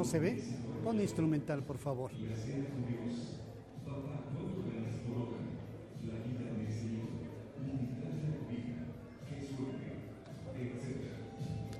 [0.00, 0.42] ¿No se ve?
[0.82, 2.10] Pon instrumental, por favor.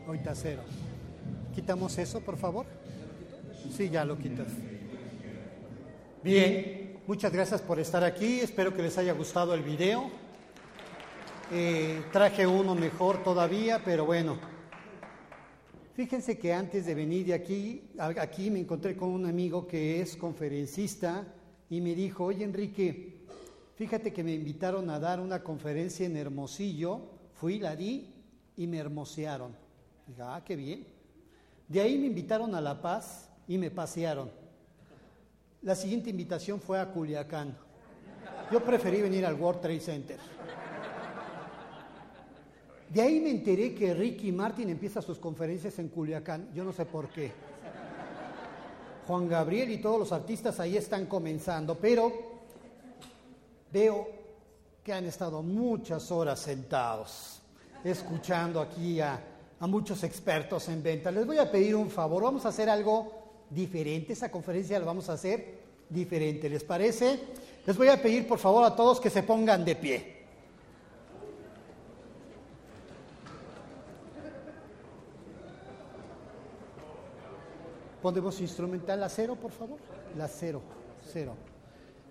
[0.07, 0.61] Ahorita cero.
[1.55, 2.67] Quitamos eso, por favor.
[3.75, 4.49] Sí, ya lo quitas.
[6.23, 8.41] Bien, muchas gracias por estar aquí.
[8.41, 10.11] Espero que les haya gustado el video.
[11.51, 14.50] Eh, traje uno mejor todavía, pero bueno.
[16.01, 20.17] Fíjense que antes de venir de aquí, aquí me encontré con un amigo que es
[20.17, 21.27] conferencista
[21.69, 23.19] y me dijo, oye Enrique,
[23.75, 27.03] fíjate que me invitaron a dar una conferencia en Hermosillo,
[27.35, 28.15] fui, la di
[28.57, 29.55] y me hermosearon.
[30.07, 30.87] Dije, ah, qué bien.
[31.69, 34.31] De ahí me invitaron a La Paz y me pasearon.
[35.61, 37.55] La siguiente invitación fue a Culiacán.
[38.51, 40.19] Yo preferí venir al World Trade Center.
[42.91, 46.49] De ahí me enteré que Ricky Martin empieza sus conferencias en Culiacán.
[46.53, 47.31] Yo no sé por qué.
[49.07, 52.13] Juan Gabriel y todos los artistas ahí están comenzando, pero
[53.73, 54.09] veo
[54.83, 57.41] que han estado muchas horas sentados,
[57.85, 59.25] escuchando aquí a,
[59.61, 61.13] muchos expertos en venta.
[61.13, 64.15] Les voy a pedir un favor, vamos a hacer algo diferente.
[64.15, 67.21] Esa conferencia la vamos a hacer diferente, ¿les parece?
[67.67, 70.20] Les voy a pedir por favor a todos que se pongan de pie.
[78.03, 79.79] Ponemos instrumental la cero, por favor.
[80.17, 80.63] La cero,
[81.13, 81.35] cero.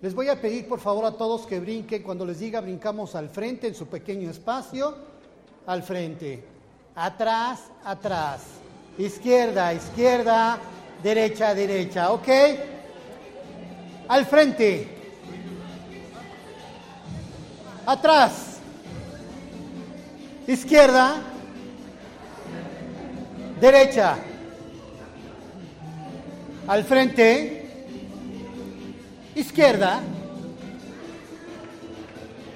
[0.01, 2.03] Les voy a pedir, por favor, a todos que brinquen.
[2.03, 4.95] Cuando les diga, brincamos al frente, en su pequeño espacio.
[5.65, 6.43] Al frente.
[6.95, 8.41] Atrás, atrás.
[8.97, 10.59] Izquierda, izquierda.
[11.01, 12.11] Derecha, derecha.
[12.11, 12.27] ¿Ok?
[14.07, 14.87] Al frente.
[17.85, 18.59] Atrás.
[20.47, 21.21] Izquierda.
[23.59, 24.28] Derecha
[26.70, 27.66] al frente,
[29.34, 30.02] izquierda,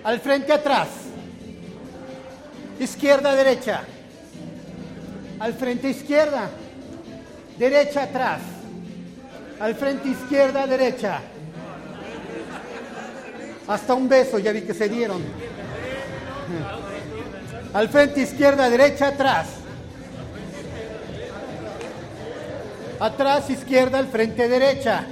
[0.03, 0.87] al frente atrás,
[2.79, 3.81] izquierda, derecha,
[5.39, 6.47] al frente izquierda,
[7.57, 8.41] derecha atrás,
[9.59, 11.19] al frente izquierda, derecha.
[13.67, 15.23] Hasta un beso ya vi que se dieron.
[17.73, 19.62] Al frente izquierda, derecha, atrás.
[22.99, 25.05] Atrás izquierda, al frente derecha.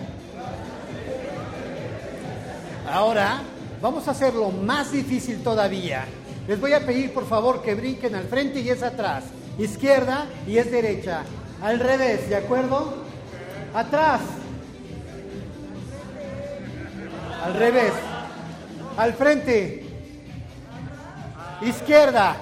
[2.89, 3.41] Ahora
[3.81, 6.05] vamos a hacerlo más difícil todavía.
[6.47, 9.23] Les voy a pedir por favor que brinquen al frente y es atrás.
[9.57, 11.23] Izquierda y es derecha.
[11.61, 12.93] Al revés, ¿de acuerdo?
[13.73, 14.21] Atrás.
[17.43, 17.93] Al revés.
[18.97, 19.85] Al frente.
[21.61, 22.35] Izquierda.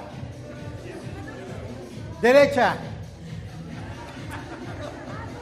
[2.22, 2.78] Derecha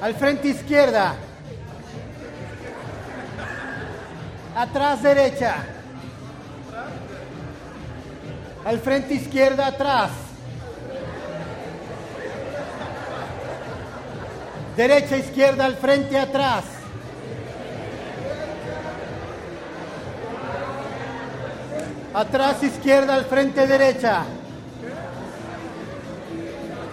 [0.01, 1.15] al frente izquierda,
[4.55, 5.55] atrás derecha,
[8.63, 10.11] al frente izquierda atrás,
[14.75, 16.63] derecha izquierda al frente atrás.
[22.13, 24.23] Atrás izquierda al frente derecha.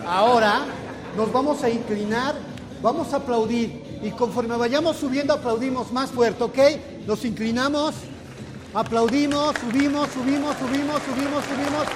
[0.06, 0.60] Ahora
[1.16, 2.34] nos vamos a inclinar
[2.84, 6.59] Vamos a aplaudir y conforme vayamos subiendo aplaudimos más fuerte, ¿ok?
[7.06, 7.95] Nos inclinamos,
[8.75, 11.87] aplaudimos, subimos, subimos, subimos, subimos, subimos.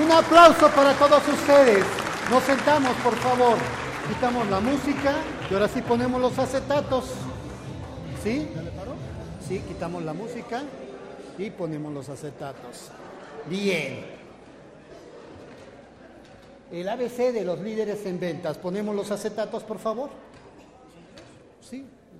[0.00, 1.84] Un aplauso para todos ustedes.
[2.30, 3.58] Nos sentamos, por favor.
[4.08, 5.16] Quitamos la música
[5.50, 7.06] y ahora sí ponemos los acetatos.
[8.22, 8.46] ¿Sí?
[9.48, 10.62] Sí, quitamos la música
[11.36, 12.92] y ponemos los acetatos.
[13.50, 14.06] Bien.
[16.70, 18.56] El ABC de los líderes en ventas.
[18.56, 20.27] Ponemos los acetatos, por favor.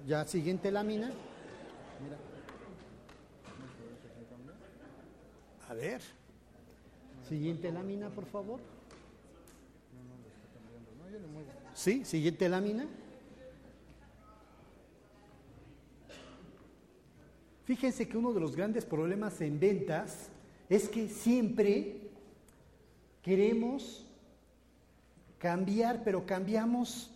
[0.09, 1.13] Ya siguiente lámina.
[5.69, 6.01] A ver.
[7.29, 8.59] Siguiente lámina, por favor.
[11.75, 12.87] Sí, siguiente lámina.
[17.67, 20.31] Fíjense que uno de los grandes problemas en ventas
[20.71, 22.09] es que siempre
[23.21, 24.06] queremos
[25.38, 27.11] cambiar, pero cambiamos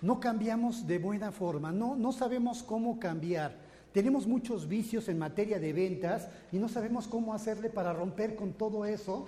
[0.00, 3.56] no cambiamos de buena forma, no, no sabemos cómo cambiar.
[3.92, 8.52] Tenemos muchos vicios en materia de ventas y no sabemos cómo hacerle para romper con
[8.52, 9.26] todo eso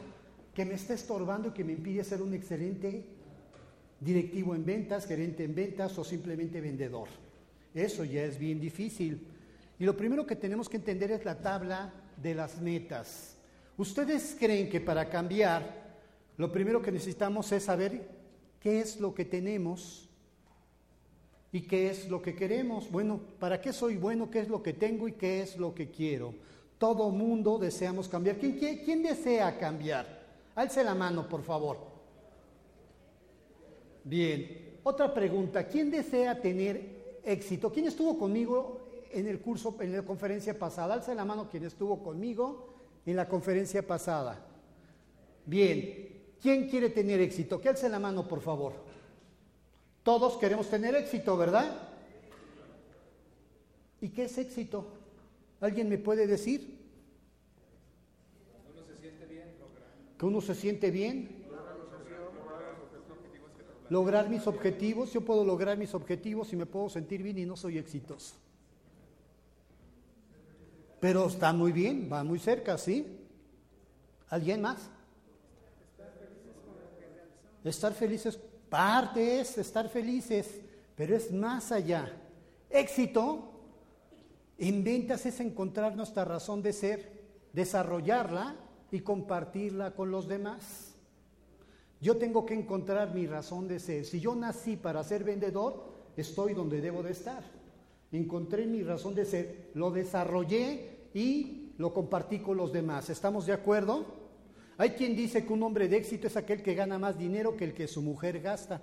[0.55, 3.05] que me está estorbando y que me impide ser un excelente
[3.99, 7.09] directivo en ventas, gerente en ventas o simplemente vendedor.
[7.75, 9.27] Eso ya es bien difícil.
[9.79, 13.37] Y lo primero que tenemos que entender es la tabla de las metas.
[13.79, 15.97] ¿Ustedes creen que para cambiar,
[16.37, 18.07] lo primero que necesitamos es saber
[18.61, 20.10] qué es lo que tenemos
[21.53, 22.91] ¿Y qué es lo que queremos?
[22.91, 24.31] Bueno, ¿para qué soy bueno?
[24.31, 26.35] ¿Qué es lo que tengo y qué es lo que quiero?
[26.79, 28.37] Todo mundo deseamos cambiar.
[28.37, 30.07] ¿Quién, quién, desea cambiar?
[30.55, 31.79] Alce la mano, por favor.
[34.05, 34.79] Bien.
[34.85, 35.67] Otra pregunta.
[35.67, 37.71] ¿Quién desea tener éxito?
[37.73, 40.95] ¿Quién estuvo conmigo en el curso, en la conferencia pasada?
[40.95, 42.75] Alce la mano quien estuvo conmigo
[43.05, 44.47] en la conferencia pasada.
[45.45, 46.11] Bien.
[46.41, 47.61] ¿Quién quiere tener éxito?
[47.61, 48.90] Que alce la mano, por favor.
[50.03, 51.77] Todos queremos tener éxito, ¿verdad?
[54.01, 54.87] ¿Y qué es éxito?
[55.61, 56.79] ¿Alguien me puede decir?
[58.73, 59.55] Uno se siente bien,
[60.19, 61.41] que uno se siente bien.
[63.91, 67.57] Lograr mis objetivos, yo puedo lograr mis objetivos y me puedo sentir bien y no
[67.57, 68.37] soy exitoso.
[71.01, 73.19] Pero está muy bien, va muy cerca, ¿sí?
[74.29, 74.89] ¿Alguien más?
[77.65, 78.39] Estar felices,
[78.71, 80.61] parte es estar felices,
[80.97, 82.11] pero es más allá.
[82.71, 83.51] Éxito
[84.57, 87.21] en ventas es encontrar nuestra razón de ser,
[87.53, 88.57] desarrollarla
[88.91, 90.95] y compartirla con los demás.
[92.01, 94.05] Yo tengo que encontrar mi razón de ser.
[94.07, 95.85] Si yo nací para ser vendedor,
[96.17, 97.43] estoy donde debo de estar.
[98.13, 103.11] Encontré mi razón de ser, lo desarrollé y lo compartí con los demás.
[103.11, 104.20] ¿Estamos de acuerdo?
[104.81, 107.65] Hay quien dice que un hombre de éxito es aquel que gana más dinero que
[107.65, 108.81] el que su mujer gasta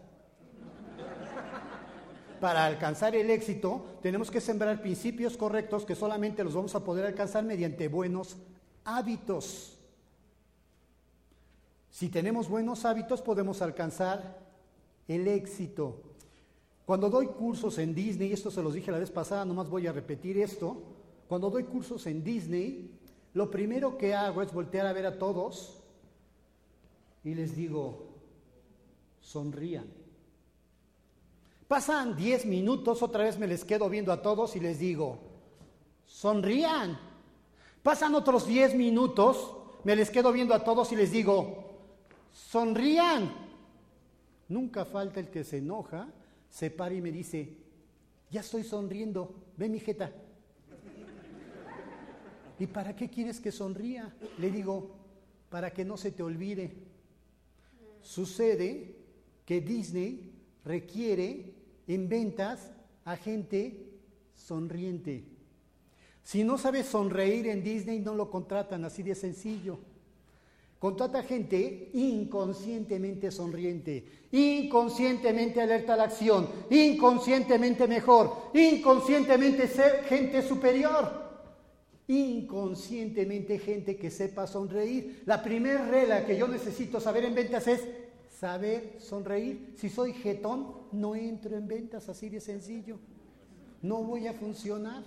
[2.40, 7.04] para alcanzar el éxito, tenemos que sembrar principios correctos que solamente los vamos a poder
[7.04, 8.38] alcanzar mediante buenos
[8.84, 9.80] hábitos.
[11.90, 14.38] Si tenemos buenos hábitos, podemos alcanzar
[15.08, 16.04] el éxito.
[16.86, 19.94] Cuando doy cursos en Disney, esto se los dije la vez pasada, nomás voy a
[19.94, 20.80] repetir esto,
[21.28, 22.92] cuando doy cursos en Disney,
[23.34, 25.77] lo primero que hago es voltear a ver a todos
[27.28, 28.08] y les digo,
[29.20, 29.86] sonrían.
[31.68, 35.20] Pasan 10 minutos, otra vez me les quedo viendo a todos y les digo,
[36.06, 36.98] sonrían.
[37.84, 41.82] Pasan otros 10 minutos, me les quedo viendo a todos y les digo,
[42.32, 43.30] sonrían.
[44.48, 46.08] Nunca falta el que se enoja,
[46.50, 47.58] se para y me dice,
[48.32, 50.14] ya estoy sonriendo, ve mi jeta.
[52.60, 54.16] ¿Y para qué quieres que sonría?
[54.38, 54.96] Le digo,
[55.50, 56.87] para que no se te olvide.
[58.08, 58.96] Sucede
[59.46, 60.32] que Disney
[60.64, 61.54] requiere
[61.88, 62.72] en ventas
[63.04, 64.00] a gente
[64.34, 65.26] sonriente.
[66.24, 69.78] Si no sabes sonreír en Disney, no lo contratan, así de sencillo.
[70.80, 79.68] Contrata gente inconscientemente sonriente, inconscientemente alerta a la acción, inconscientemente mejor, inconscientemente
[80.08, 81.27] gente superior,
[82.08, 85.24] inconscientemente gente que sepa sonreír.
[85.26, 87.88] La primera regla que yo necesito saber en ventas es
[88.30, 89.74] saber sonreír.
[89.76, 92.98] Si soy jetón, no entro en ventas, así de sencillo.
[93.82, 95.04] No voy a funcionar.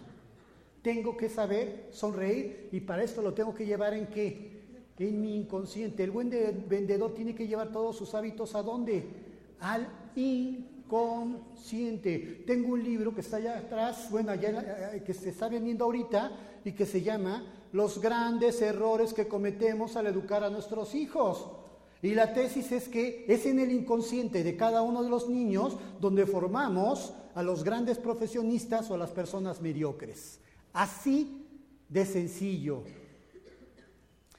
[0.83, 4.61] Tengo que saber sonreír y para esto lo tengo que llevar en qué?
[4.99, 6.05] En mi inconsciente.
[6.05, 6.31] El buen
[6.69, 9.05] vendedor tiene que llevar todos sus hábitos a dónde?
[9.61, 10.80] Al inconsciente.
[12.47, 16.33] Tengo un libro que está allá atrás, bueno, allá, eh, que se está vendiendo ahorita
[16.65, 21.49] y que se llama Los grandes errores que cometemos al educar a nuestros hijos.
[22.03, 25.77] Y la tesis es que es en el inconsciente de cada uno de los niños
[26.01, 30.41] donde formamos a los grandes profesionistas o a las personas mediocres.
[30.73, 31.47] Así
[31.89, 32.83] de sencillo.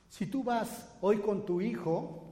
[0.10, 2.24] Si tú vas hoy con tu hijo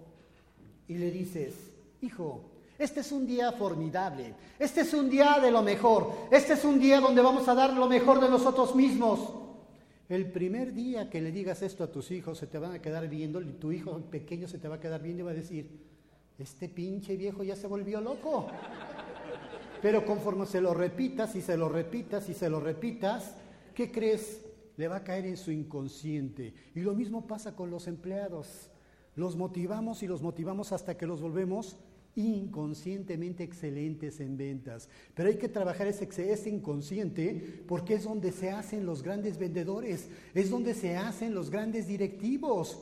[0.88, 1.54] y le dices,
[2.02, 2.42] hijo,
[2.80, 6.80] este es un día formidable, este es un día de lo mejor, este es un
[6.80, 9.34] día donde vamos a dar lo mejor de nosotros mismos.
[10.08, 13.10] El primer día que le digas esto a tus hijos, se te van a quedar
[13.10, 15.70] viendo, tu hijo pequeño se te va a quedar viendo y va a decir,
[16.38, 18.48] este pinche viejo ya se volvió loco.
[19.82, 23.36] Pero conforme se lo repitas y se lo repitas y se lo repitas,
[23.76, 24.46] ¿qué crees?
[24.78, 26.54] Le va a caer en su inconsciente.
[26.76, 28.70] Y lo mismo pasa con los empleados.
[29.16, 31.76] Los motivamos y los motivamos hasta que los volvemos
[32.16, 34.90] inconscientemente excelentes en ventas.
[35.16, 40.10] Pero hay que trabajar ese, ese, inconsciente porque es donde se hacen los grandes vendedores,
[40.34, 42.80] es donde se hacen los grandes directivos.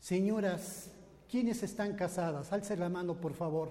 [0.00, 0.90] Señoras,
[1.30, 2.52] ¿quiénes están casadas?
[2.52, 3.70] Alce la mano, por favor.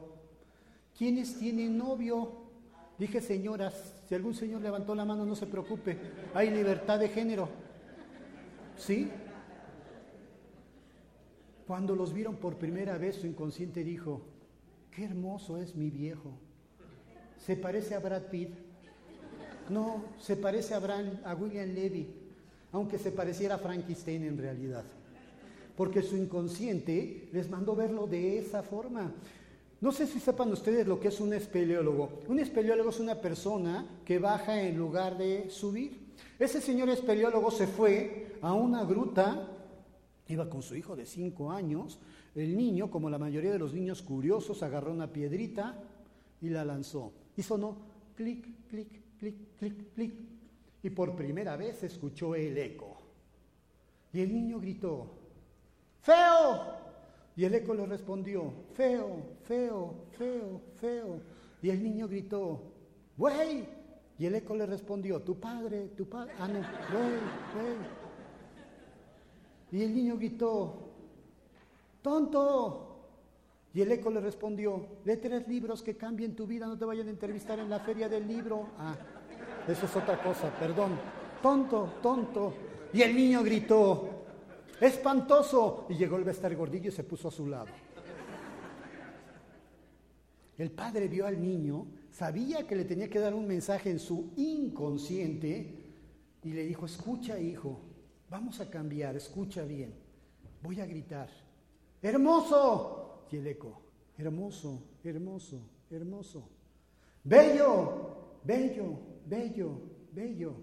[0.98, 2.42] ¿Quiénes tienen novio?
[2.98, 5.98] Dije señoras, si algún señor levantó la mano, no se preocupe,
[6.34, 7.50] hay libertad de género.
[8.78, 9.10] ¿Sí?
[11.66, 14.22] Cuando los vieron por primera vez, su inconsciente dijo,
[14.92, 16.32] qué hermoso es mi viejo.
[17.38, 18.50] ¿Se parece a Brad Pitt?
[19.70, 20.82] No, se parece a,
[21.24, 22.08] a William Levy,
[22.72, 24.84] aunque se pareciera a Frankenstein en realidad.
[25.76, 29.12] Porque su inconsciente les mandó verlo de esa forma.
[29.80, 32.22] No sé si sepan ustedes lo que es un espeleólogo.
[32.28, 36.12] Un espeleólogo es una persona que baja en lugar de subir.
[36.38, 39.48] Ese señor espeleólogo se fue a una gruta,
[40.28, 41.98] iba con su hijo de cinco años.
[42.36, 45.78] El niño, como la mayoría de los niños curiosos, agarró una piedrita
[46.42, 47.12] y la lanzó.
[47.36, 47.78] Y sonó
[48.16, 50.14] clic, clic, clic, clic, clic.
[50.84, 52.98] Y por primera vez escuchó el eco.
[54.14, 55.08] Y el niño gritó,
[56.02, 56.82] ¡Feo!
[57.36, 61.22] Y el eco le respondió, feo, feo, feo, feo.
[61.62, 62.62] Y el niño gritó,
[63.18, 63.66] güey.
[64.18, 66.34] Y el eco le respondió, tu padre, tu padre.
[66.40, 67.10] Ah, no, güey,
[67.56, 68.02] güey.
[69.72, 70.91] Y el niño gritó,
[72.02, 72.88] tonto.
[73.74, 77.08] Y el eco le respondió, lee tres libros que cambien tu vida, no te vayan
[77.08, 78.68] a entrevistar en la feria del libro.
[78.78, 78.96] Ah,
[79.68, 81.00] eso es otra cosa, perdón.
[81.42, 82.54] Tonto, tonto.
[82.94, 84.10] Y el niño gritó,
[84.82, 85.86] espantoso.
[85.90, 87.70] Y llegó el estar gordillo y se puso a su lado.
[90.58, 94.32] El padre vio al niño, sabía que le tenía que dar un mensaje en su
[94.36, 95.82] inconsciente
[96.44, 97.82] y le dijo, escucha hijo,
[98.30, 99.94] vamos a cambiar, escucha bien,
[100.62, 101.30] voy a gritar,
[102.02, 103.28] hermoso.
[103.32, 103.82] Y el eco,
[104.18, 106.50] hermoso, hermoso, hermoso.
[107.24, 109.82] Bello, bello, bello,
[110.12, 110.54] bello.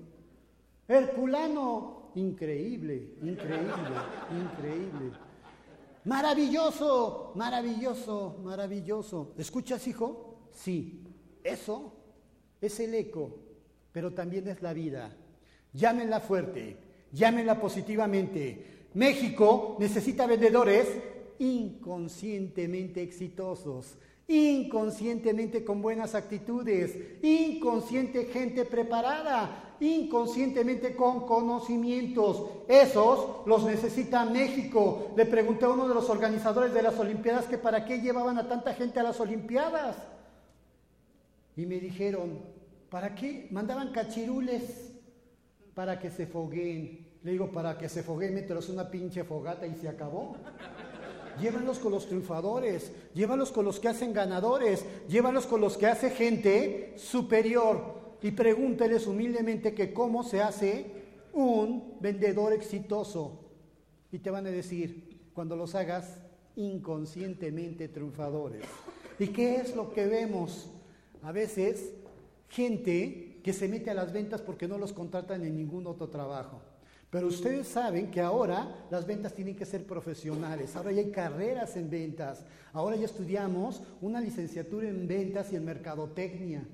[0.87, 3.73] Herculano, Increíble, increíble,
[4.33, 5.13] increíble.
[6.05, 9.35] Maravilloso, maravilloso, maravilloso.
[9.39, 10.49] ¿Escuchas, hijo?
[10.53, 11.05] Sí.
[11.45, 11.93] Eso
[12.61, 13.39] es el eco,
[13.93, 15.17] pero también es la vida.
[15.73, 16.79] Llámenla fuerte,
[17.13, 18.89] llámenla positivamente.
[18.95, 20.89] México necesita vendedores
[21.39, 32.45] inconscientemente exitosos, inconscientemente con buenas actitudes, inconsciente gente preparada, inconscientemente con conocimientos.
[32.69, 35.13] Esos los necesita México.
[35.17, 38.49] Le pregunté a uno de los organizadores de las Olimpiadas que para qué llevaban a
[38.49, 39.97] tanta gente a las Olimpiadas.
[41.57, 42.39] Y me dijeron,
[42.91, 43.49] ¿para qué?
[43.51, 44.93] Mandaban cachirules
[45.75, 47.07] para que se fogueen.
[47.23, 50.37] Le digo, para que se fogueen, mételos una pinche fogata y se acabó.
[51.41, 56.11] Llévalos con los triunfadores, llévalos con los que hacen ganadores, llévalos con los que hace
[56.11, 60.87] gente superior y pregúnteles humildemente que cómo se hace
[61.33, 63.45] un vendedor exitoso.
[64.11, 66.19] Y te van a decir, cuando los hagas
[66.57, 68.65] inconscientemente triunfadores.
[69.19, 70.71] ¿Y qué es lo que vemos?
[71.23, 71.93] A veces
[72.49, 76.61] gente que se mete a las ventas porque no los contratan en ningún otro trabajo.
[77.11, 81.77] Pero ustedes saben que ahora las ventas tienen que ser profesionales, ahora ya hay carreras
[81.77, 86.67] en ventas, ahora ya estudiamos una licenciatura en ventas y en mercadotecnia.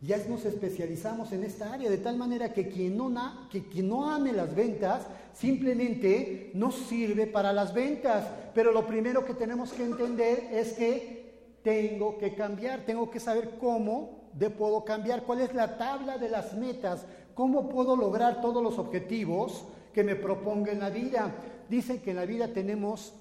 [0.00, 4.10] Ya nos especializamos en esta área, de tal manera que quien no, que quien no
[4.10, 8.26] ame las ventas simplemente no sirve para las ventas.
[8.52, 11.22] Pero lo primero que tenemos que entender es que
[11.62, 16.28] tengo que cambiar, tengo que saber cómo de puedo cambiar, cuál es la tabla de
[16.28, 21.34] las metas ¿Cómo puedo lograr todos los objetivos que me proponga en la vida?
[21.68, 23.14] Dicen que en la vida tenemos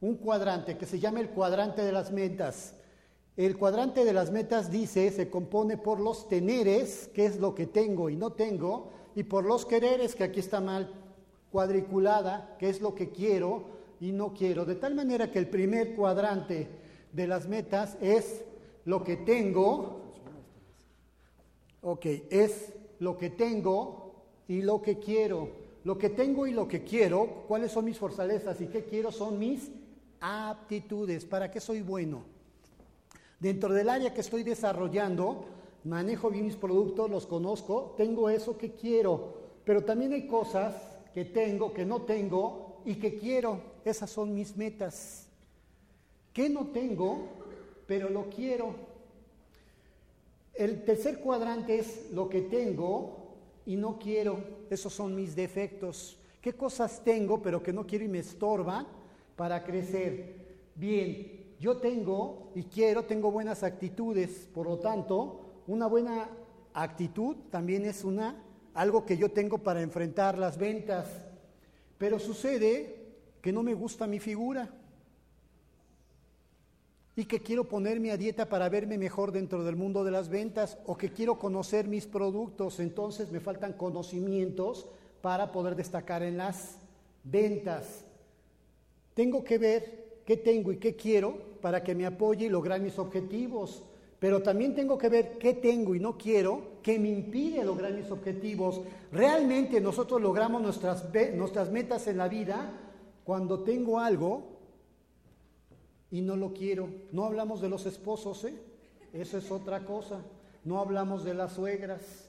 [0.00, 2.74] un cuadrante que se llama el cuadrante de las metas.
[3.36, 7.66] El cuadrante de las metas dice, se compone por los teneres, que es lo que
[7.66, 10.92] tengo y no tengo, y por los quereres, que aquí está mal
[11.50, 13.64] cuadriculada, que es lo que quiero
[14.00, 14.64] y no quiero.
[14.64, 16.68] De tal manera que el primer cuadrante
[17.12, 18.44] de las metas es
[18.84, 20.00] lo que tengo,
[21.82, 24.12] ok, es lo que tengo
[24.46, 25.48] y lo que quiero.
[25.84, 29.38] Lo que tengo y lo que quiero, cuáles son mis fortalezas y qué quiero son
[29.38, 29.70] mis
[30.20, 32.22] aptitudes, para qué soy bueno.
[33.38, 35.46] Dentro del área que estoy desarrollando,
[35.84, 40.74] manejo bien mis productos, los conozco, tengo eso que quiero, pero también hay cosas
[41.14, 43.62] que tengo, que no tengo y que quiero.
[43.82, 45.26] Esas son mis metas.
[46.34, 47.28] ¿Qué no tengo,
[47.86, 48.89] pero lo quiero?
[50.60, 54.44] El tercer cuadrante es lo que tengo y no quiero.
[54.68, 56.18] Esos son mis defectos.
[56.38, 58.86] ¿Qué cosas tengo pero que no quiero y me estorban
[59.36, 60.58] para crecer?
[60.74, 64.50] Bien, yo tengo y quiero, tengo buenas actitudes.
[64.52, 66.28] Por lo tanto, una buena
[66.74, 71.08] actitud también es una algo que yo tengo para enfrentar las ventas.
[71.96, 74.68] Pero sucede que no me gusta mi figura
[77.20, 80.78] y que quiero ponerme a dieta para verme mejor dentro del mundo de las ventas
[80.86, 84.86] o que quiero conocer mis productos, entonces me faltan conocimientos
[85.20, 86.78] para poder destacar en las
[87.22, 88.06] ventas.
[89.12, 92.98] Tengo que ver qué tengo y qué quiero para que me apoye y lograr mis
[92.98, 93.82] objetivos,
[94.18, 98.10] pero también tengo que ver qué tengo y no quiero que me impide lograr mis
[98.10, 98.80] objetivos.
[99.12, 102.72] Realmente nosotros logramos nuestras, nuestras metas en la vida
[103.24, 104.49] cuando tengo algo
[106.10, 106.88] y no lo quiero.
[107.12, 108.54] No hablamos de los esposos, ¿eh?
[109.12, 110.22] Eso es otra cosa.
[110.64, 112.28] No hablamos de las suegras.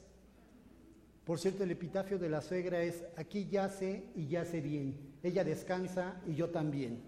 [1.25, 5.15] Por cierto, el epitafio de la suegra es, aquí yace y yace bien.
[5.23, 7.01] Ella descansa y yo también.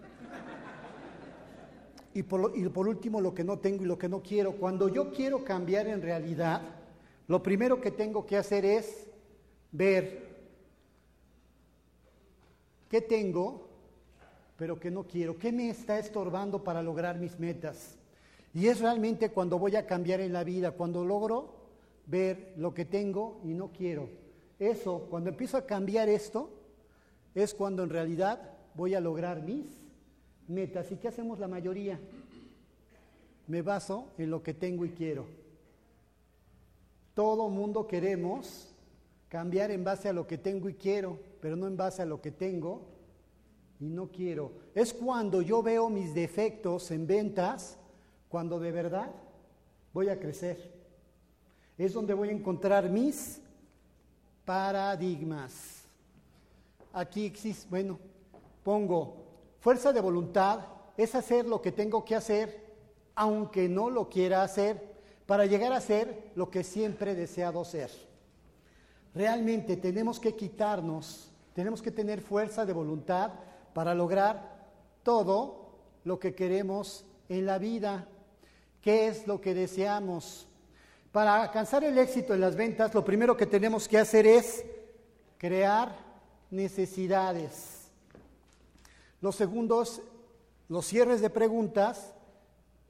[2.12, 4.52] Y por, y por, último, lo que no tengo y lo que no quiero.
[4.52, 6.62] Cuando yo quiero cambiar en realidad,
[7.26, 9.08] lo primero que tengo que hacer es
[9.72, 10.22] ver
[12.88, 13.68] qué tengo,
[14.64, 17.98] pero que no quiero, qué me está estorbando para lograr mis metas.
[18.54, 21.54] Y es realmente cuando voy a cambiar en la vida, cuando logro
[22.06, 24.08] ver lo que tengo y no quiero.
[24.58, 26.48] Eso, cuando empiezo a cambiar esto,
[27.34, 28.40] es cuando en realidad
[28.74, 29.66] voy a lograr mis
[30.48, 30.90] metas.
[30.90, 32.00] ¿Y qué hacemos la mayoría?
[33.46, 35.26] Me baso en lo que tengo y quiero.
[37.12, 38.74] Todo mundo queremos
[39.28, 42.22] cambiar en base a lo que tengo y quiero, pero no en base a lo
[42.22, 42.93] que tengo
[43.80, 44.52] y no quiero.
[44.74, 47.76] Es cuando yo veo mis defectos en ventas,
[48.28, 49.10] cuando de verdad
[49.92, 50.72] voy a crecer.
[51.76, 53.40] Es donde voy a encontrar mis
[54.44, 55.82] paradigmas.
[56.92, 57.98] Aquí existe, bueno,
[58.62, 59.24] pongo
[59.60, 60.60] fuerza de voluntad,
[60.96, 62.74] es hacer lo que tengo que hacer,
[63.14, 64.94] aunque no lo quiera hacer,
[65.26, 67.90] para llegar a ser lo que siempre he deseado ser.
[69.14, 73.32] Realmente tenemos que quitarnos, tenemos que tener fuerza de voluntad
[73.74, 74.68] para lograr
[75.02, 78.08] todo lo que queremos en la vida.
[78.80, 80.46] ¿Qué es lo que deseamos?
[81.12, 84.64] Para alcanzar el éxito en las ventas, lo primero que tenemos que hacer es
[85.38, 85.96] crear
[86.50, 87.88] necesidades.
[89.20, 90.02] Los segundos,
[90.68, 92.12] los cierres de preguntas.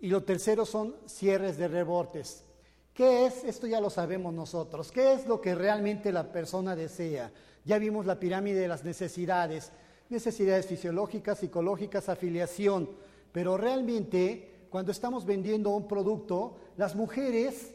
[0.00, 2.44] Y lo tercero son cierres de rebortes.
[2.92, 3.42] ¿Qué es?
[3.44, 4.92] Esto ya lo sabemos nosotros.
[4.92, 7.32] ¿Qué es lo que realmente la persona desea?
[7.64, 9.72] Ya vimos la pirámide de las necesidades.
[10.08, 12.90] Necesidades fisiológicas, psicológicas, afiliación.
[13.32, 17.74] Pero realmente, cuando estamos vendiendo un producto, las mujeres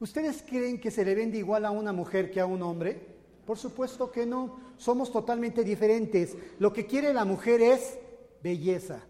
[0.00, 3.00] ¿Ustedes creen que se le vende igual a una mujer que a un hombre?
[3.44, 4.60] Por supuesto que no.
[4.76, 6.36] Somos totalmente diferentes.
[6.60, 7.98] Lo que quiere la mujer es
[8.42, 9.00] belleza,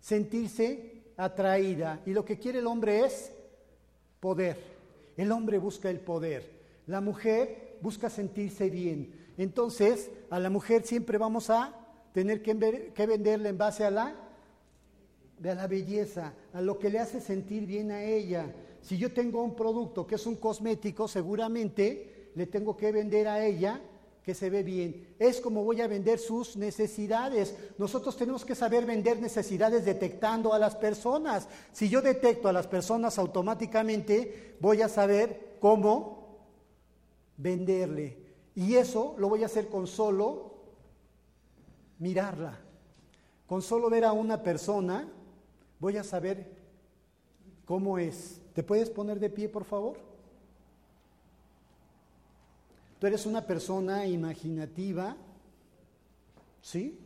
[0.00, 2.00] sentirse atraída.
[2.06, 3.30] Y lo que quiere el hombre es
[4.18, 4.56] poder.
[5.18, 6.50] El hombre busca el poder.
[6.86, 9.12] La mujer busca sentirse bien.
[9.36, 11.74] Entonces, a la mujer siempre vamos a
[12.16, 16.98] tener que, que venderle en base a la, a la belleza, a lo que le
[16.98, 18.54] hace sentir bien a ella.
[18.80, 23.44] Si yo tengo un producto que es un cosmético, seguramente le tengo que vender a
[23.44, 23.82] ella
[24.22, 25.14] que se ve bien.
[25.18, 27.54] Es como voy a vender sus necesidades.
[27.76, 31.46] Nosotros tenemos que saber vender necesidades detectando a las personas.
[31.70, 36.38] Si yo detecto a las personas automáticamente, voy a saber cómo
[37.36, 38.16] venderle.
[38.54, 40.45] Y eso lo voy a hacer con solo
[41.98, 42.58] mirarla.
[43.46, 45.08] Con solo ver a una persona,
[45.78, 46.50] voy a saber
[47.64, 48.40] cómo es.
[48.54, 49.98] ¿Te puedes poner de pie, por favor?
[52.98, 55.16] Tú eres una persona imaginativa,
[56.62, 56.98] ¿sí?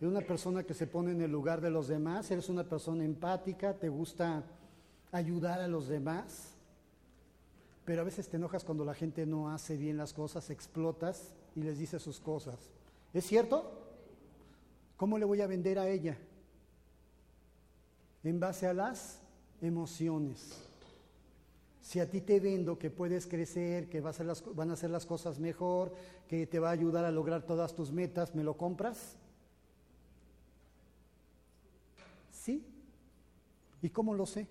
[0.00, 3.74] Una persona que se pone en el lugar de los demás, eres una persona empática,
[3.74, 4.42] te gusta
[5.12, 6.54] ayudar a los demás,
[7.84, 11.62] pero a veces te enojas cuando la gente no hace bien las cosas, explotas y
[11.62, 12.58] les dices sus cosas.
[13.12, 13.81] ¿Es cierto?
[15.02, 16.16] ¿Cómo le voy a vender a ella?
[18.22, 19.20] En base a las
[19.60, 20.62] emociones.
[21.80, 25.92] Si a ti te vendo que puedes crecer, que van a hacer las cosas mejor,
[26.28, 29.16] que te va a ayudar a lograr todas tus metas, ¿me lo compras?
[32.30, 32.64] ¿Sí?
[33.82, 34.46] ¿Y cómo lo sé?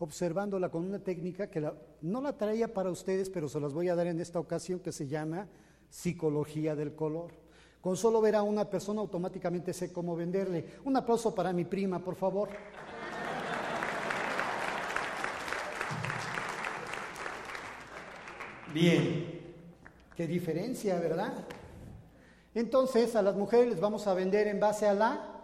[0.00, 1.70] Observándola con una técnica que
[2.02, 4.90] no la traía para ustedes, pero se las voy a dar en esta ocasión, que
[4.90, 5.46] se llama
[5.88, 7.39] psicología del color.
[7.80, 10.64] Con solo ver a una persona automáticamente sé cómo venderle.
[10.84, 12.48] Un aplauso para mi prima, por favor.
[18.72, 19.40] Bien,
[20.14, 21.32] qué diferencia, ¿verdad?
[22.54, 25.40] Entonces a las mujeres les vamos a vender en base a la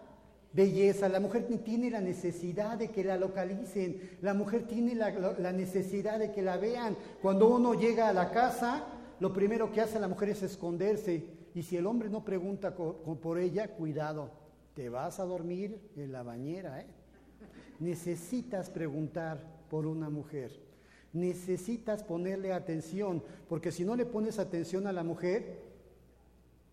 [0.53, 1.09] belleza.
[1.09, 6.33] La mujer tiene la necesidad de que la localicen, la mujer tiene la, necesidad de
[6.33, 6.97] que la vean.
[7.21, 8.85] Cuando uno llega a la casa,
[9.21, 11.36] lo primero que hace la mujer es esconderse.
[11.57, 14.31] Y si el hombre no pregunta por ella, cuidado,
[14.75, 16.83] te vas a dormir en la bañera.
[16.83, 16.87] ¿eh?
[17.81, 20.67] Necesitas preguntar por una mujer
[21.17, 25.63] necesitas ponerle atención, porque si no le pones atención a la mujer,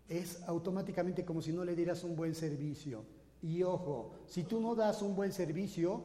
[0.08, 3.04] es automáticamente como si no le dieras un buen servicio.
[3.42, 6.04] Y ojo, si tú no das un buen servicio,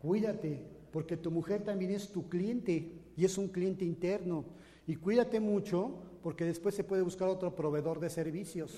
[0.00, 4.44] cuídate, porque tu mujer también es tu cliente y es un cliente interno.
[4.86, 8.76] Y cuídate mucho, porque después se puede buscar otro proveedor de servicios.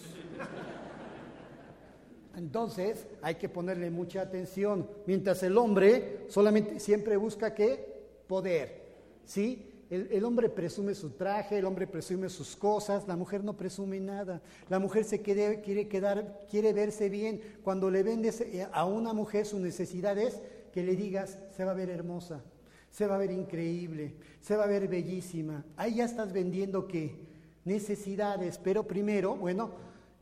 [2.36, 4.88] Entonces hay que ponerle mucha atención.
[5.06, 8.02] Mientras el hombre solamente siempre busca qué?
[8.26, 8.82] Poder.
[9.24, 9.68] ¿Sí?
[9.90, 14.40] El, hombre presume su traje, el hombre presume sus cosas, la mujer no presume nada.
[14.70, 17.42] La mujer se quiere, quiere quedar, quiere verse bien.
[17.62, 20.40] Cuando le vendes eh, a una mujer su necesidad es
[20.72, 22.42] que le digas, se va a ver hermosa,
[22.90, 25.62] se va a ver increíble, se va a ver bellísima.
[25.76, 27.31] Ahí ya estás vendiendo qué?
[27.64, 29.70] Necesidades, pero primero, bueno,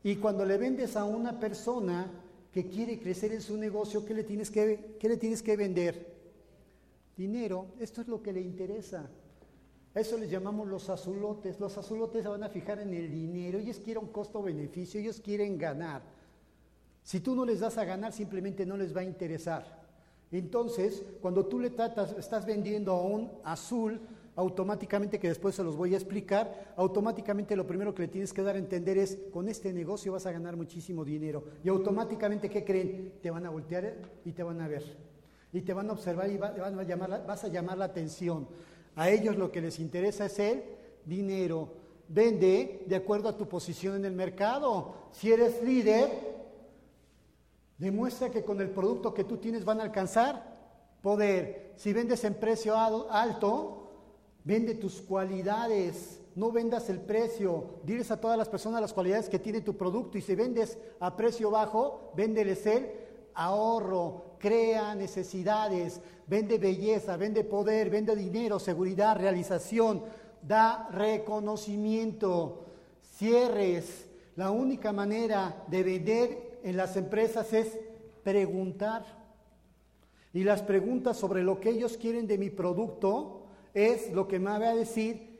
[0.02, 2.10] y cuando le vendes a una persona
[2.52, 6.18] que quiere crecer en su negocio, ¿qué le tienes que, qué le tienes que vender?
[7.16, 9.08] Dinero, esto es lo que le interesa.
[9.94, 11.58] Eso les llamamos los azulotes.
[11.60, 13.58] Los azulotes se van a fijar en el dinero.
[13.58, 16.02] Ellos quieren costo-beneficio, ellos quieren ganar.
[17.02, 19.80] Si tú no les das a ganar, simplemente no les va a interesar.
[20.30, 24.00] Entonces, cuando tú le tratas, estás vendiendo a un azul,
[24.40, 28.42] automáticamente, que después se los voy a explicar, automáticamente lo primero que le tienes que
[28.42, 31.44] dar a entender es, con este negocio vas a ganar muchísimo dinero.
[31.62, 33.12] Y automáticamente, ¿qué creen?
[33.22, 34.96] Te van a voltear y te van a ver.
[35.52, 38.48] Y te van a observar y van a llamar, vas a llamar la atención.
[38.96, 40.62] A ellos lo que les interesa es el
[41.04, 41.74] dinero.
[42.08, 44.94] Vende de acuerdo a tu posición en el mercado.
[45.12, 46.08] Si eres líder,
[47.76, 50.58] demuestra que con el producto que tú tienes van a alcanzar
[51.02, 51.74] poder.
[51.76, 53.79] Si vendes en precio alto,
[54.44, 56.20] vende tus cualidades.
[56.34, 60.16] No vendas el precio, diles a todas las personas las cualidades que tiene tu producto
[60.16, 62.88] y si vendes a precio bajo, véndeles el
[63.34, 70.04] ahorro, crea necesidades, vende belleza, vende poder, vende dinero, seguridad, realización,
[70.42, 72.66] da reconocimiento,
[73.16, 74.06] cierres.
[74.36, 77.78] La única manera de vender en las empresas es
[78.22, 79.04] preguntar.
[80.32, 83.39] Y las preguntas sobre lo que ellos quieren de mi producto
[83.74, 85.38] es lo que me va a decir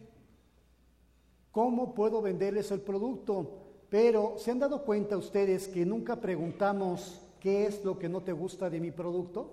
[1.53, 3.59] cómo puedo venderles el producto.
[3.89, 8.33] Pero ¿se han dado cuenta ustedes que nunca preguntamos ¿qué es lo que no te
[8.33, 9.51] gusta de mi producto?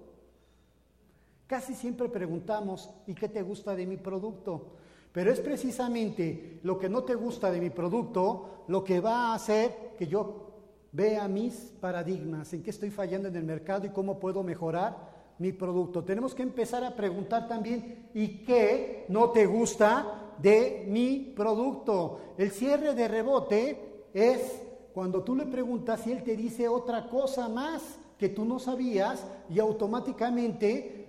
[1.48, 4.74] Casi siempre preguntamos, ¿y qué te gusta de mi producto?
[5.14, 9.36] Pero es precisamente lo que no te gusta de mi producto lo que va a
[9.36, 10.52] hacer que yo
[10.92, 15.52] vea mis paradigmas, en qué estoy fallando en el mercado y cómo puedo mejorar mi
[15.52, 16.04] producto.
[16.04, 22.20] Tenemos que empezar a preguntar también, ¿y qué no te gusta de mi producto?
[22.38, 24.62] El cierre de rebote es
[24.94, 29.26] cuando tú le preguntas y él te dice otra cosa más que tú no sabías
[29.50, 31.08] y automáticamente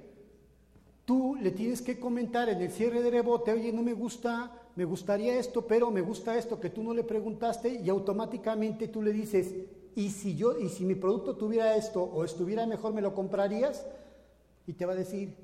[1.07, 4.85] tú le tienes que comentar en el cierre de rebote, oye, no me gusta, me
[4.85, 9.14] gustaría esto, pero me gusta esto que tú no le preguntaste y automáticamente tú le
[9.14, 9.55] dices,
[9.95, 13.87] ¿y si yo y si mi producto tuviera esto o estuviera mejor me lo comprarías?
[14.69, 15.35] Y te va a decir,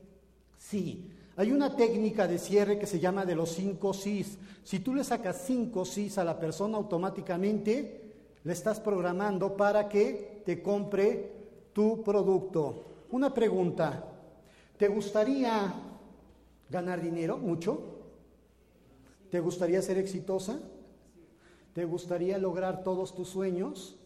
[0.59, 1.11] sí.
[1.37, 4.37] Hay una técnica de cierre que se llama de los cinco sís.
[4.63, 8.13] Si tú le sacas cinco sís a la persona automáticamente,
[8.45, 11.33] le estás programando para que te compre
[11.73, 12.85] tu producto.
[13.13, 14.05] Una pregunta,
[14.77, 15.73] ¿te gustaría
[16.69, 17.81] ganar dinero mucho?
[19.31, 20.61] ¿Te gustaría ser exitosa?
[21.73, 23.97] ¿Te gustaría lograr todos tus sueños?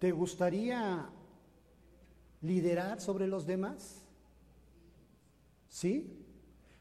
[0.00, 1.08] ¿Te gustaría
[2.42, 4.03] liderar sobre los demás?
[5.74, 6.06] ¿Sí?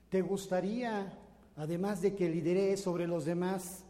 [0.10, 1.18] ¿Te gustaría,
[1.56, 3.86] además de que lidere sobre los demás,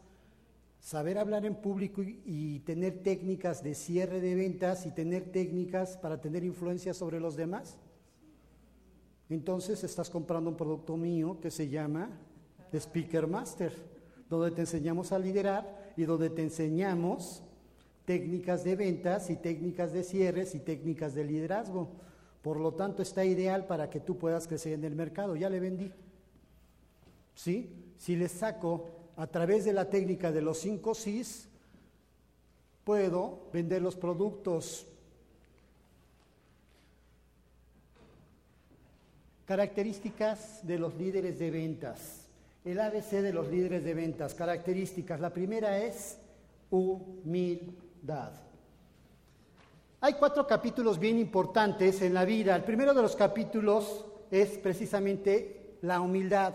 [0.80, 6.22] saber hablar en público y, tener técnicas de cierre de ventas y tener técnicas para
[6.22, 7.76] tener influencia sobre los demás.
[9.28, 12.08] Entonces estás comprando un producto mío que se llama
[12.72, 13.74] Speaker Master,
[14.30, 17.42] donde te enseñamos a liderar y donde te enseñamos
[18.06, 21.90] técnicas de ventas y técnicas de cierres y técnicas de liderazgo.
[22.44, 25.34] Por lo tanto, está ideal para que tú puedas crecer en el mercado.
[25.34, 25.90] Ya le vendí.
[27.34, 27.70] ¿Sí?
[27.96, 31.48] Si le saco a través de la técnica de los cinco sís,
[32.84, 34.86] puedo vender los productos.
[39.46, 42.26] Características de los líderes de ventas.
[42.62, 44.34] El ABC de los líderes de ventas.
[44.34, 45.18] Características.
[45.18, 46.18] La primera es
[46.68, 48.32] humildad.
[50.04, 52.54] Hay cuatro capítulos bien importantes en la vida.
[52.54, 56.52] El primero de los capítulos es precisamente la humildad.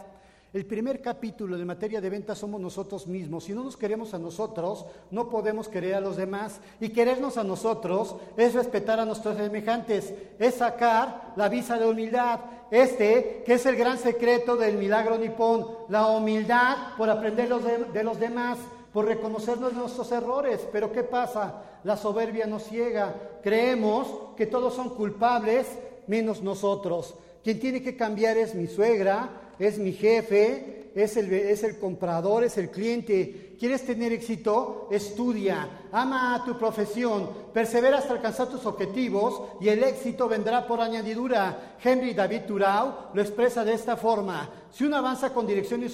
[0.54, 3.46] El primer capítulo de materia de ventas somos nosotros mismos.
[3.46, 6.62] Si no nos queremos a nosotros, no podemos querer a los demás.
[6.80, 12.42] Y querernos a nosotros es respetar a nuestros semejantes, es sacar la visa de humildad.
[12.70, 18.20] Este, que es el gran secreto del milagro nipón, la humildad por aprender de, los
[18.20, 18.60] demás,
[18.94, 20.68] por reconocernos nuestros errores.
[20.72, 21.64] Pero ¿qué pasa?
[21.84, 23.16] La soberbia nos ciega.
[23.42, 25.68] Creemos que todos son culpables
[26.08, 27.16] menos nosotros.
[27.44, 29.30] Quien tiene que cambiar es mi suegra,
[29.60, 33.56] es mi jefe, es el, es el comprador, es el cliente.
[33.60, 34.88] ¿Quieres tener éxito?
[34.90, 40.80] Estudia, ama a tu profesión, persevera hasta alcanzar tus objetivos y el éxito vendrá por
[40.80, 41.76] añadidura.
[41.84, 44.50] Henry David Thoreau lo expresa de esta forma.
[44.72, 45.90] Si uno avanza con dirección y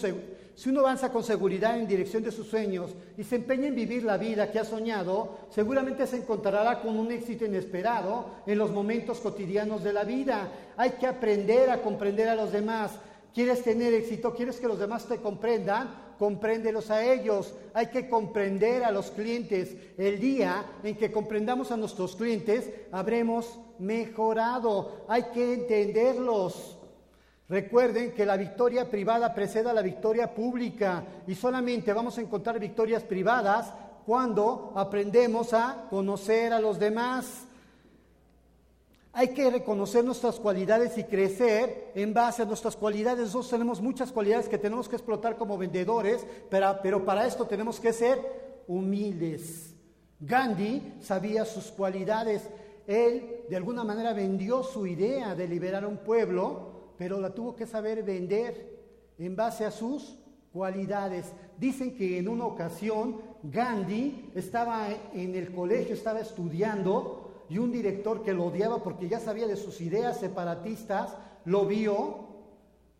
[0.55, 4.03] si uno avanza con seguridad en dirección de sus sueños y se empeña en vivir
[4.03, 9.19] la vida que ha soñado, seguramente se encontrará con un éxito inesperado en los momentos
[9.19, 10.49] cotidianos de la vida.
[10.77, 12.91] Hay que aprender a comprender a los demás.
[13.35, 14.33] ¿Quieres tener éxito?
[14.33, 16.13] ¿Quieres que los demás te comprendan?
[16.17, 17.53] Compréndelos a ellos.
[17.73, 19.75] Hay que comprender a los clientes.
[19.97, 25.03] El día en que comprendamos a nuestros clientes, habremos mejorado.
[25.09, 26.77] Hay que entenderlos.
[27.49, 32.57] Recuerden que la victoria privada precede a la victoria pública y solamente vamos a encontrar
[32.57, 33.73] victorias privadas
[34.05, 37.47] cuando aprendemos a conocer a los demás.
[39.17, 43.27] Hay que reconocer nuestras cualidades y crecer en base a nuestras cualidades.
[43.27, 47.79] Nosotros tenemos muchas cualidades que tenemos que explotar como vendedores, pero, pero para esto tenemos
[47.79, 48.19] que ser
[48.67, 49.73] humildes.
[50.19, 52.49] Gandhi sabía sus cualidades.
[52.87, 57.55] Él de alguna manera vendió su idea de liberar a un pueblo, pero la tuvo
[57.55, 58.83] que saber vender
[59.17, 60.17] en base a sus
[60.51, 61.31] cualidades.
[61.57, 68.23] Dicen que en una ocasión Gandhi estaba en el colegio, estaba estudiando y un director
[68.23, 72.27] que lo odiaba porque ya sabía de sus ideas separatistas, lo vio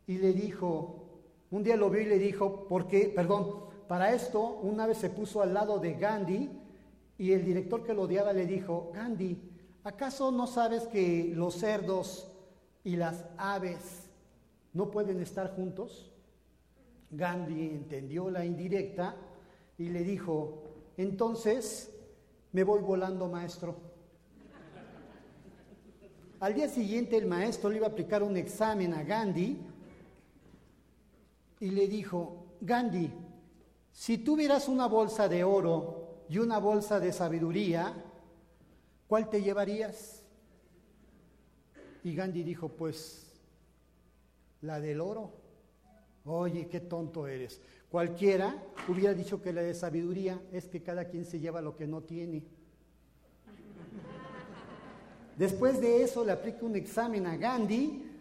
[0.08, 4.88] y le dijo, un día lo vio y le dijo, porque, perdón, para esto una
[4.88, 6.50] vez se puso al lado de Gandhi
[7.18, 9.38] y el director que lo odiaba le dijo, Gandhi,
[9.84, 12.32] ¿acaso no sabes que los cerdos
[12.84, 14.10] y las aves
[14.74, 16.12] no pueden estar juntos?
[17.12, 19.16] Gandhi entendió la indirecta
[19.78, 20.64] y le dijo,
[20.98, 21.92] entonces
[22.52, 23.76] me voy volando, maestro.
[26.40, 29.58] Al día siguiente el maestro le iba a aplicar un examen a Gandhi
[31.62, 33.10] y le dijo, Gandhi,
[33.92, 37.94] si tuvieras una bolsa de oro y una bolsa de sabiduría,
[39.08, 40.24] ¿cuál te llevarías?
[42.04, 43.32] Y Gandhi dijo, pues
[44.62, 45.32] la del oro.
[46.26, 47.62] Oye, qué tonto eres.
[47.90, 51.88] Cualquiera hubiera dicho que la de sabiduría es que cada quien se lleva lo que
[51.88, 52.44] no tiene.
[55.38, 58.12] Después de eso le aplica un examen a Gandhi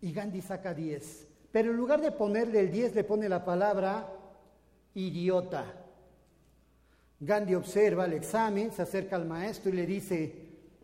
[0.00, 1.26] y Gandhi saca 10.
[1.50, 4.08] Pero en lugar de ponerle el 10 le pone la palabra
[4.94, 5.64] idiota.
[7.20, 10.34] Gandhi observa el examen, se acerca al maestro y le dice,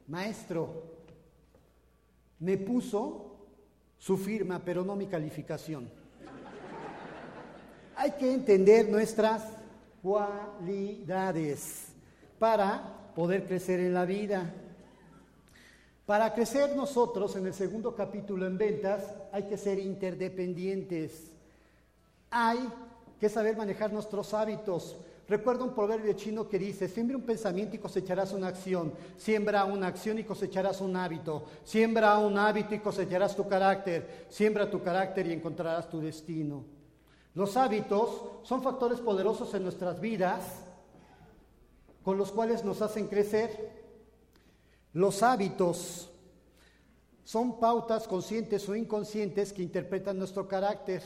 [0.08, 0.84] maestro,
[2.40, 3.36] me puso
[3.98, 5.90] su firma, pero no mi calificación.
[7.96, 9.44] Hay que entender nuestras
[10.02, 11.88] cualidades
[12.38, 14.52] para poder crecer en la vida.
[16.06, 21.30] Para crecer nosotros, en el segundo capítulo en ventas, hay que ser interdependientes.
[22.30, 22.58] Hay
[23.20, 24.96] que saber manejar nuestros hábitos.
[25.28, 29.86] Recuerdo un proverbio chino que dice, siembra un pensamiento y cosecharás una acción, siembra una
[29.86, 35.28] acción y cosecharás un hábito, siembra un hábito y cosecharás tu carácter, siembra tu carácter
[35.28, 36.64] y encontrarás tu destino.
[37.34, 40.64] Los hábitos son factores poderosos en nuestras vidas
[42.02, 43.70] con los cuales nos hacen crecer.
[44.92, 46.10] Los hábitos
[47.24, 51.02] son pautas conscientes o inconscientes que interpretan nuestro carácter.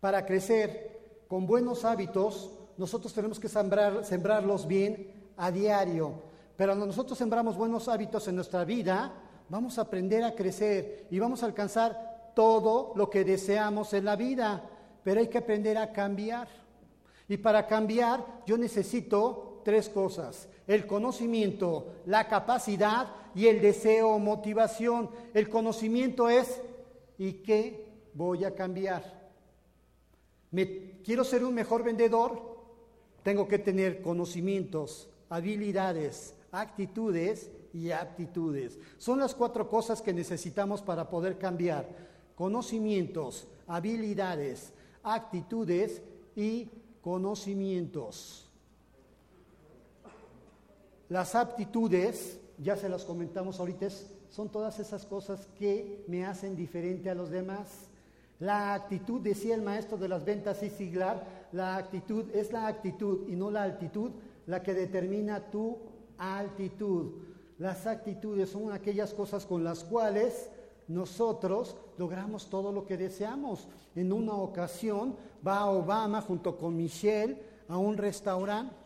[0.00, 6.22] Para crecer con buenos hábitos, nosotros tenemos que sembrar, sembrarlos bien a diario.
[6.56, 9.12] Pero cuando nosotros sembramos buenos hábitos en nuestra vida,
[9.48, 14.16] vamos a aprender a crecer y vamos a alcanzar todo lo que deseamos en la
[14.16, 14.62] vida.
[15.02, 16.48] Pero hay que aprender a cambiar.
[17.28, 24.18] Y para cambiar yo necesito tres cosas, el conocimiento, la capacidad y el deseo o
[24.18, 25.10] motivación.
[25.32, 26.60] El conocimiento es,
[27.18, 29.30] ¿y qué voy a cambiar?
[30.50, 32.54] ¿Me, ¿Quiero ser un mejor vendedor?
[33.22, 38.78] Tengo que tener conocimientos, habilidades, actitudes y aptitudes.
[38.98, 41.88] Son las cuatro cosas que necesitamos para poder cambiar.
[42.36, 44.72] Conocimientos, habilidades,
[45.02, 46.02] actitudes
[46.36, 46.68] y
[47.00, 48.43] conocimientos.
[51.14, 53.86] Las aptitudes, ya se las comentamos ahorita,
[54.30, 57.68] son todas esas cosas que me hacen diferente a los demás.
[58.40, 63.28] La actitud, decía el maestro de las ventas y siglar, la actitud es la actitud
[63.28, 64.10] y no la altitud
[64.46, 65.78] la que determina tu
[66.18, 67.12] altitud.
[67.58, 70.50] Las actitudes son aquellas cosas con las cuales
[70.88, 73.68] nosotros logramos todo lo que deseamos.
[73.94, 75.14] En una ocasión
[75.46, 78.83] va Obama junto con Michelle a un restaurante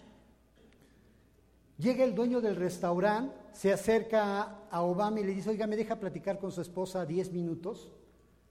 [1.78, 5.96] Llega el dueño del restaurante, se acerca a Obama y le dice, oiga, ¿me deja
[5.96, 7.90] platicar con su esposa 10 minutos?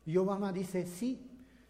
[0.05, 1.21] Y Obama dice, sí.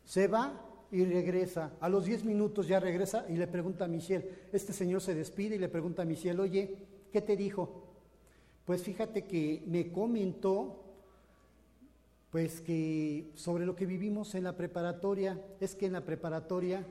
[0.05, 0.53] Se va
[0.91, 1.73] y regresa.
[1.81, 4.29] A los 10 minutos ya regresa y le pregunta a Michelle.
[4.53, 6.77] Este señor se despide y le pregunta a Michelle, oye,
[7.11, 7.83] ¿qué te dijo?
[8.65, 10.83] Pues fíjate que me comentó
[12.31, 16.85] pues que sobre lo que vivimos en la preparatoria, es que en la preparatoria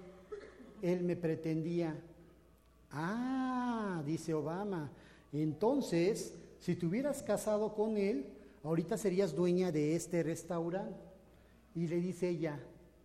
[0.83, 1.97] él me pretendía.
[2.91, 4.91] Ah, dice Obama,
[5.33, 8.27] entonces, si te hubieras casado con él,
[8.63, 11.05] ahorita serías dueña de este restaurante.
[11.75, 12.59] Y le dice ella,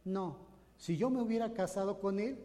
[0.06, 0.38] no,
[0.78, 2.38] si yo me hubiera casado con él,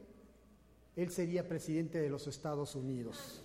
[0.97, 3.43] él sería presidente de los Estados Unidos.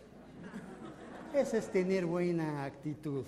[1.34, 3.24] Ese es tener buena actitud.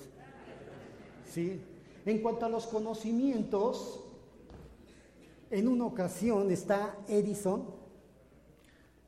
[1.29, 1.61] ¿Sí?
[2.05, 4.03] En cuanto a los conocimientos,
[5.51, 7.82] en una ocasión está Edison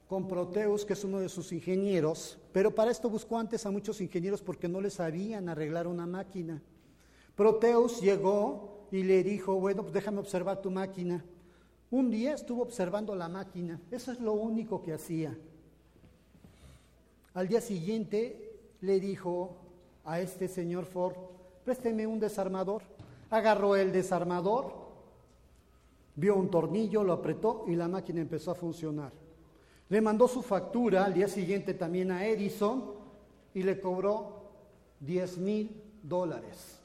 [0.07, 4.01] con Proteus, que es uno de sus ingenieros, pero para esto buscó antes a muchos
[4.01, 6.61] ingenieros porque no les sabían arreglar una máquina.
[7.35, 11.25] Proteus llegó y le dijo, bueno, pues déjame observar tu máquina.
[11.89, 15.35] Un día estuvo observando la máquina, eso es lo único que hacía.
[17.33, 19.57] Al día siguiente le dijo
[20.05, 21.15] a este señor Ford,
[21.63, 22.83] présteme un desarmador.
[23.29, 24.71] Agarró el desarmador,
[26.15, 29.24] vio un tornillo, lo apretó y la máquina empezó a funcionar.
[29.89, 32.93] Le mandó su factura al día siguiente también a Edison
[33.53, 34.49] y le cobró
[34.99, 36.79] 10 mil dólares.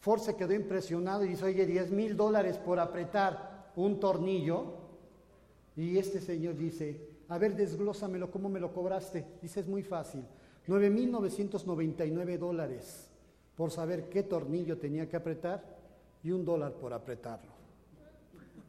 [0.00, 4.74] Ford se quedó impresionado y dice, oye, 10 mil dólares por apretar un tornillo.
[5.76, 9.24] Y este señor dice, a ver, desglósamelo, ¿cómo me lo cobraste?
[9.40, 10.24] Dice, es muy fácil,
[10.68, 13.10] 9.999 dólares
[13.56, 15.64] por saber qué tornillo tenía que apretar
[16.22, 17.53] y un dólar por apretarlo.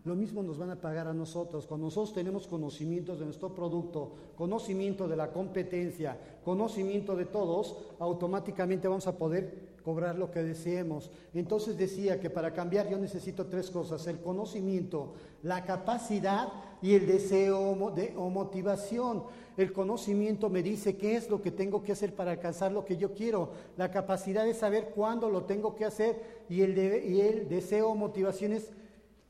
[0.05, 1.65] Lo mismo nos van a pagar a nosotros.
[1.65, 6.15] Cuando nosotros tenemos conocimientos de nuestro producto, conocimiento de la competencia,
[6.45, 11.09] conocimiento de todos, automáticamente vamos a poder cobrar lo que deseemos.
[11.33, 16.49] Entonces decía que para cambiar yo necesito tres cosas, el conocimiento, la capacidad
[16.83, 19.23] y el deseo de, o motivación.
[19.57, 22.97] El conocimiento me dice qué es lo que tengo que hacer para alcanzar lo que
[22.97, 23.49] yo quiero.
[23.75, 27.95] La capacidad de saber cuándo lo tengo que hacer y el, y el deseo o
[27.95, 28.71] motivación es,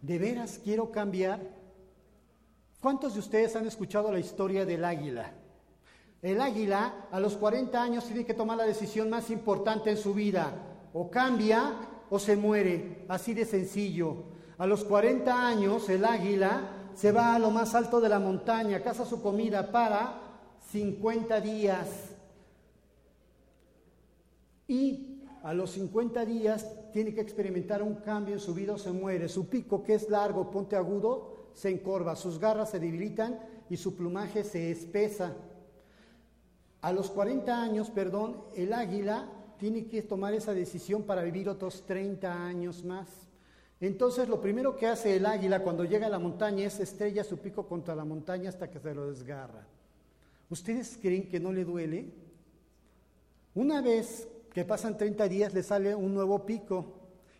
[0.05, 1.39] ¿de veras quiero cambiar?
[2.79, 5.33] ¿Cuántos de ustedes han escuchado la historia del águila?
[6.21, 10.13] El águila a los 40 años tiene que tomar la decisión más importante en su
[10.13, 10.53] vida.
[10.93, 11.73] O cambia
[12.09, 13.05] o se muere.
[13.07, 14.25] Así de sencillo.
[14.59, 18.83] A los 40 años el águila se va a lo más alto de la montaña,
[18.83, 20.21] caza su comida para
[20.71, 21.87] 50 días.
[24.67, 28.93] Y a los 50 días tiene que experimentar un cambio en su vida o se
[28.93, 29.27] muere.
[29.27, 33.37] Su pico, que es largo, ponte agudo, se encorva, sus garras se debilitan
[33.69, 35.35] y su plumaje se espesa.
[36.79, 41.85] A los 40 años, perdón, el águila tiene que tomar esa decisión para vivir otros
[41.85, 43.09] 30 años más.
[43.81, 47.39] Entonces lo primero que hace el águila cuando llega a la montaña es estrella su
[47.39, 49.67] pico contra la montaña hasta que se lo desgarra.
[50.49, 52.13] ¿Ustedes creen que no le duele?
[53.53, 56.85] Una vez que pasan 30 días le sale un nuevo pico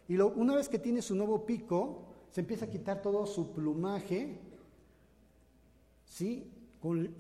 [0.06, 4.38] y una vez que tiene su nuevo pico se empieza a quitar todo su plumaje,
[6.04, 6.52] ¿sí?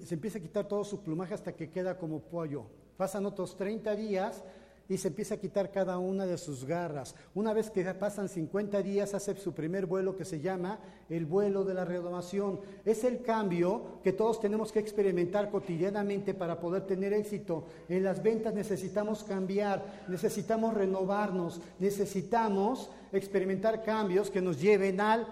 [0.03, 2.65] se empieza a quitar todo su plumaje hasta que queda como pollo.
[2.97, 4.43] Pasan otros 30 días
[4.88, 7.15] y se empieza a quitar cada una de sus garras.
[7.34, 11.63] Una vez que pasan 50 días, hace su primer vuelo que se llama el vuelo
[11.63, 12.60] de la renovación.
[12.86, 17.65] Es el cambio que todos tenemos que experimentar cotidianamente para poder tener éxito.
[17.89, 25.28] En las ventas necesitamos cambiar, necesitamos renovarnos, necesitamos experimentar cambios que nos lleven al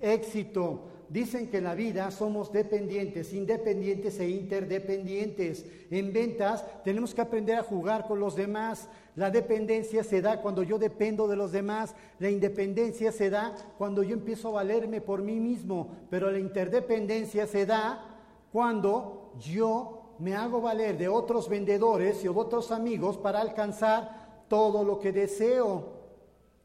[0.00, 5.64] éxito dicen que en la vida somos dependientes, independientes e interdependientes.
[5.90, 8.88] En ventas tenemos que aprender a jugar con los demás.
[9.16, 11.94] La dependencia se da cuando yo dependo de los demás.
[12.18, 15.88] La independencia se da cuando yo empiezo a valerme por mí mismo.
[16.10, 18.16] Pero la interdependencia se da
[18.52, 24.84] cuando yo me hago valer de otros vendedores y de otros amigos para alcanzar todo
[24.84, 25.97] lo que deseo.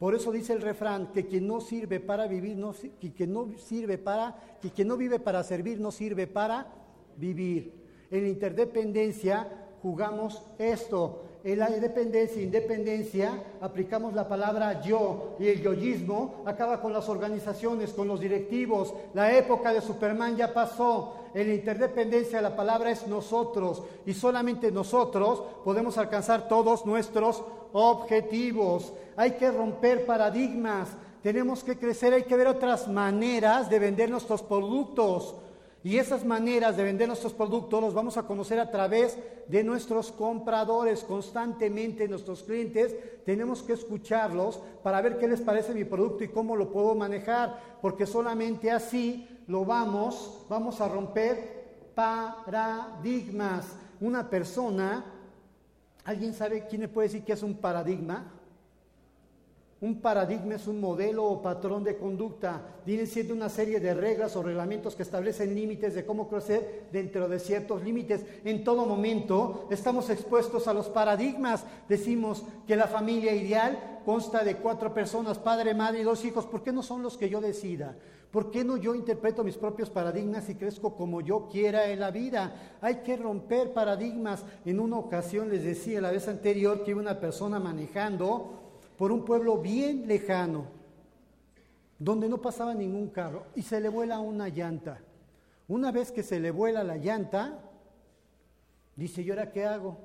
[0.03, 3.97] Por eso dice el refrán que quien no sirve para vivir, no, que, no sirve
[3.97, 6.67] para, que quien no vive para servir, no sirve para
[7.15, 7.71] vivir.
[8.11, 9.47] En la interdependencia
[9.81, 11.23] jugamos esto.
[11.45, 17.91] En la dependencia independencia aplicamos la palabra yo y el yoísmo acaba con las organizaciones,
[17.91, 18.93] con los directivos.
[19.13, 21.15] La época de Superman ya pasó.
[21.33, 28.93] En la interdependencia la palabra es nosotros y solamente nosotros podemos alcanzar todos nuestros objetivos.
[29.17, 30.87] Hay que romper paradigmas.
[31.21, 35.35] Tenemos que crecer, hay que ver otras maneras de vender nuestros productos.
[35.83, 39.17] Y esas maneras de vender nuestros productos los vamos a conocer a través
[39.47, 41.03] de nuestros compradores.
[41.03, 46.55] Constantemente nuestros clientes tenemos que escucharlos para ver qué les parece mi producto y cómo
[46.55, 53.65] lo puedo manejar, porque solamente así lo vamos, vamos a romper paradigmas.
[53.99, 55.03] Una persona,
[56.05, 58.31] ¿alguien sabe quién le puede decir que es un paradigma?
[59.83, 62.61] Un paradigma es un modelo o patrón de conducta.
[62.85, 67.27] Viene siendo una serie de reglas o reglamentos que establecen límites de cómo crecer dentro
[67.27, 68.25] de ciertos límites.
[68.45, 71.65] En todo momento estamos expuestos a los paradigmas.
[71.89, 76.45] Decimos que la familia ideal consta de cuatro personas, padre, madre y dos hijos.
[76.45, 77.97] ¿Por qué no son los que yo decida?
[78.31, 82.09] ¿Por qué no yo interpreto mis propios paradigmas y crezco como yo quiera en la
[82.09, 82.77] vida?
[82.79, 84.45] Hay que romper paradigmas.
[84.63, 88.62] En una ocasión les decía la vez anterior que una persona manejando
[89.03, 90.63] por un pueblo bien lejano,
[91.99, 95.01] donde no pasaba ningún carro, y se le vuela una llanta.
[95.67, 97.59] Una vez que se le vuela la llanta,
[98.95, 99.97] dice, ¿y ahora qué hago?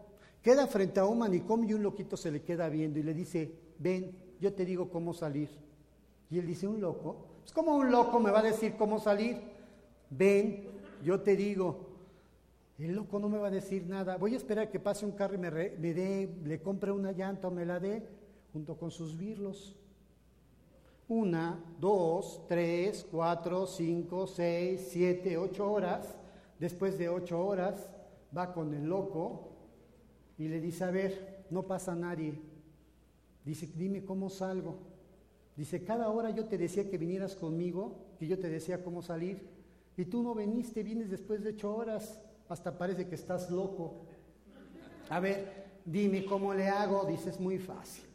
[0.42, 3.54] Queda frente a un manicomio y un loquito se le queda viendo y le dice,
[3.78, 5.48] ven, yo te digo cómo salir.
[6.28, 7.24] Y él dice, ¿un loco?
[7.46, 9.40] Es como un loco me va a decir cómo salir.
[10.10, 10.64] Ven,
[11.04, 11.86] yo te digo.
[12.80, 14.16] El loco no me va a decir nada.
[14.16, 17.46] Voy a esperar que pase un carro y me, me dé, le compre una llanta
[17.46, 18.17] o me la dé
[18.52, 19.74] junto con sus birlos.
[21.08, 26.18] Una, dos, tres, cuatro, cinco, seis, siete, ocho horas.
[26.58, 27.88] Después de ocho horas
[28.36, 29.52] va con el loco
[30.36, 32.38] y le dice, a ver, no pasa nadie.
[33.44, 34.76] Dice, dime cómo salgo.
[35.56, 39.48] Dice, cada hora yo te decía que vinieras conmigo, que yo te decía cómo salir.
[39.96, 42.20] Y tú no viniste, vienes después de ocho horas.
[42.48, 44.04] Hasta parece que estás loco.
[45.08, 47.04] A ver, dime cómo le hago.
[47.06, 48.07] Dices, muy fácil.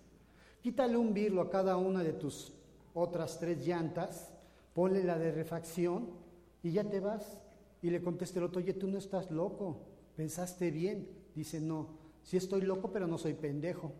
[0.64, 2.53] Quítale un birlo a cada una de tus
[2.93, 4.32] otras tres llantas,
[4.74, 6.07] ponle la de refacción
[6.64, 7.38] y ya te vas.
[7.82, 9.82] Y le contesta el otro, oye, tú no estás loco,
[10.16, 11.05] pensaste bien.
[11.36, 11.89] Dice, no,
[12.22, 13.91] sí estoy loco, pero no soy pendejo.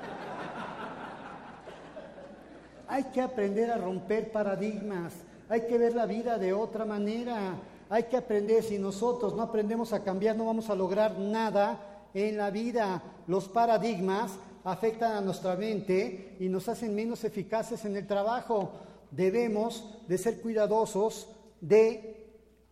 [2.88, 5.12] hay que aprender a romper paradigmas,
[5.50, 9.92] hay que ver la vida de otra manera, hay que aprender, si nosotros no aprendemos
[9.92, 13.02] a cambiar, no vamos a lograr nada en la vida.
[13.26, 14.38] Los paradigmas
[14.70, 18.72] afectan a nuestra mente y nos hacen menos eficaces en el trabajo.
[19.10, 21.28] Debemos de ser cuidadosos
[21.60, 22.26] de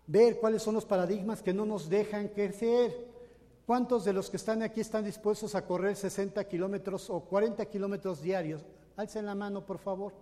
[0.07, 3.15] ver cuáles son los paradigmas que no nos dejan crecer.
[3.65, 8.23] ¿Cuántos de los que están aquí están dispuestos a correr 60 kilómetros o 40 kilómetros
[8.23, 8.65] diarios?
[8.97, 10.13] Alcen la mano, por favor.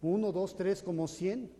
[0.00, 1.50] Uno, dos, tres, como 100.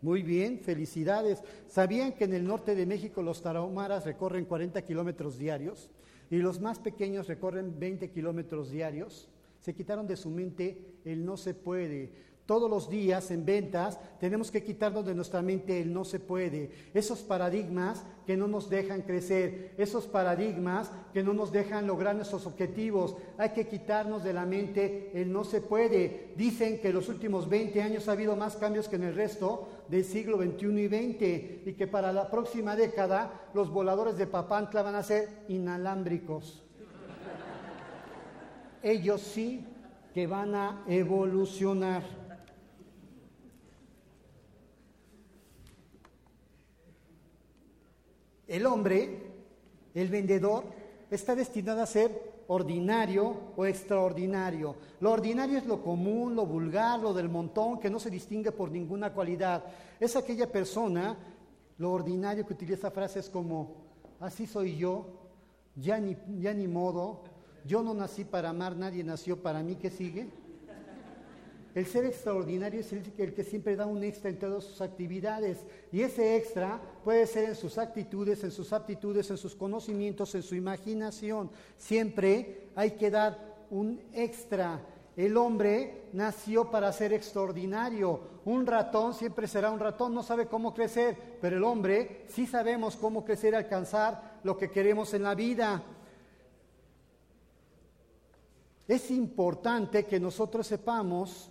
[0.00, 1.42] Muy bien, felicidades.
[1.68, 5.90] ¿Sabían que en el norte de México los tarahumaras recorren 40 kilómetros diarios?
[6.30, 9.28] Y los más pequeños recorren 20 kilómetros diarios,
[9.60, 12.12] se quitaron de su mente el no se puede.
[12.46, 16.70] Todos los días en ventas tenemos que quitarnos de nuestra mente el no se puede,
[16.94, 22.46] esos paradigmas que no nos dejan crecer, esos paradigmas que no nos dejan lograr nuestros
[22.46, 23.16] objetivos.
[23.36, 26.34] Hay que quitarnos de la mente el no se puede.
[26.36, 29.68] Dicen que en los últimos 20 años ha habido más cambios que en el resto
[29.88, 34.82] del siglo XXI y XX y que para la próxima década los voladores de Papantla
[34.82, 36.62] van a ser inalámbricos.
[38.84, 39.66] Ellos sí
[40.14, 42.25] que van a evolucionar.
[48.46, 49.22] El hombre,
[49.94, 50.64] el vendedor,
[51.10, 54.76] está destinado a ser ordinario o extraordinario.
[55.00, 58.70] Lo ordinario es lo común, lo vulgar, lo del montón, que no se distingue por
[58.70, 59.64] ninguna cualidad.
[59.98, 61.16] Es aquella persona,
[61.78, 63.74] lo ordinario que utiliza frases como,
[64.20, 65.06] así soy yo,
[65.74, 67.22] ya ni, ya ni modo,
[67.64, 70.30] yo no nací para amar, nadie nació para mí, ¿qué sigue?
[71.76, 75.58] El ser extraordinario es el, que siempre da un extra en todas sus actividades.
[75.92, 80.42] Y ese extra puede ser en sus actitudes, en sus aptitudes, en sus conocimientos, en
[80.42, 81.50] su imaginación.
[81.76, 84.80] Siempre hay que dar un extra.
[85.18, 88.20] El hombre nació para ser extraordinario.
[88.46, 92.96] Un ratón siempre será un ratón, no sabe cómo crecer, pero el hombre sí sabemos
[92.96, 95.82] cómo crecer y alcanzar lo que queremos en la vida.
[98.88, 101.50] Es importante que nosotros sepamos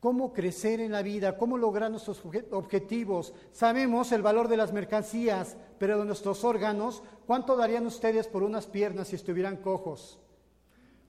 [0.00, 3.34] cómo crecer en la vida, cómo lograr nuestros objetivos.
[3.52, 8.66] Sabemos el valor de las mercancías, pero de nuestros órganos, ¿cuánto darían ustedes por unas
[8.66, 10.18] piernas si estuvieran cojos?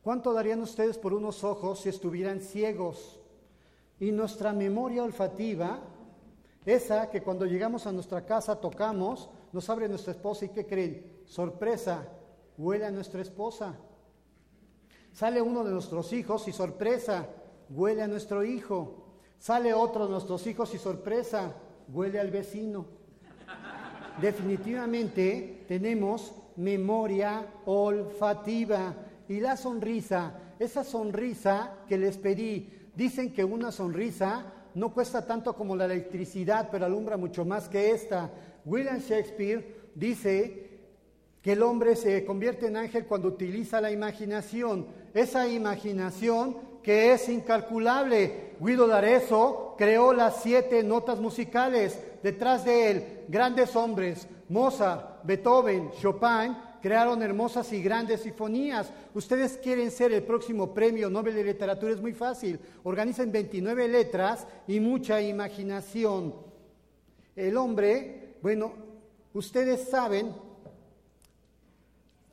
[0.02, 3.20] ¿Cuánto darían ustedes por unos ojos si estuvieran ciegos?
[4.00, 5.82] Y nuestra memoria olfativa,
[6.66, 11.22] esa que cuando llegamos a nuestra casa tocamos, nos abre nuestra esposa y ¿qué creen?
[11.26, 12.08] Sorpresa,
[12.58, 13.76] huele a nuestra esposa.
[15.12, 17.28] Sale uno de nuestros hijos y sorpresa,
[17.70, 19.06] huele a nuestro hijo.
[19.38, 21.54] Sale otro de nuestros hijos y sorpresa,
[21.92, 22.86] huele al vecino.
[24.22, 28.94] Definitivamente tenemos memoria olfativa
[29.30, 32.70] y la sonrisa, esa sonrisa que les pedí.
[32.96, 37.92] Dicen que una sonrisa no cuesta tanto como la electricidad, pero alumbra mucho más que
[37.92, 38.30] esta.
[38.66, 40.70] William Shakespeare dice
[41.42, 44.88] que el hombre se convierte en ángel cuando utiliza la imaginación.
[45.14, 48.56] Esa imaginación que es incalculable.
[48.60, 52.00] Guido D'Arezzo creó las siete notas musicales.
[52.24, 58.92] Detrás de él, grandes hombres, Mozart, Beethoven, Chopin, crearon hermosas y grandes sinfonías.
[59.14, 62.60] Ustedes quieren ser el próximo premio Nobel de Literatura, es muy fácil.
[62.84, 66.34] Organizan 29 letras y mucha imaginación.
[67.36, 68.74] El hombre, bueno,
[69.34, 70.34] ustedes saben,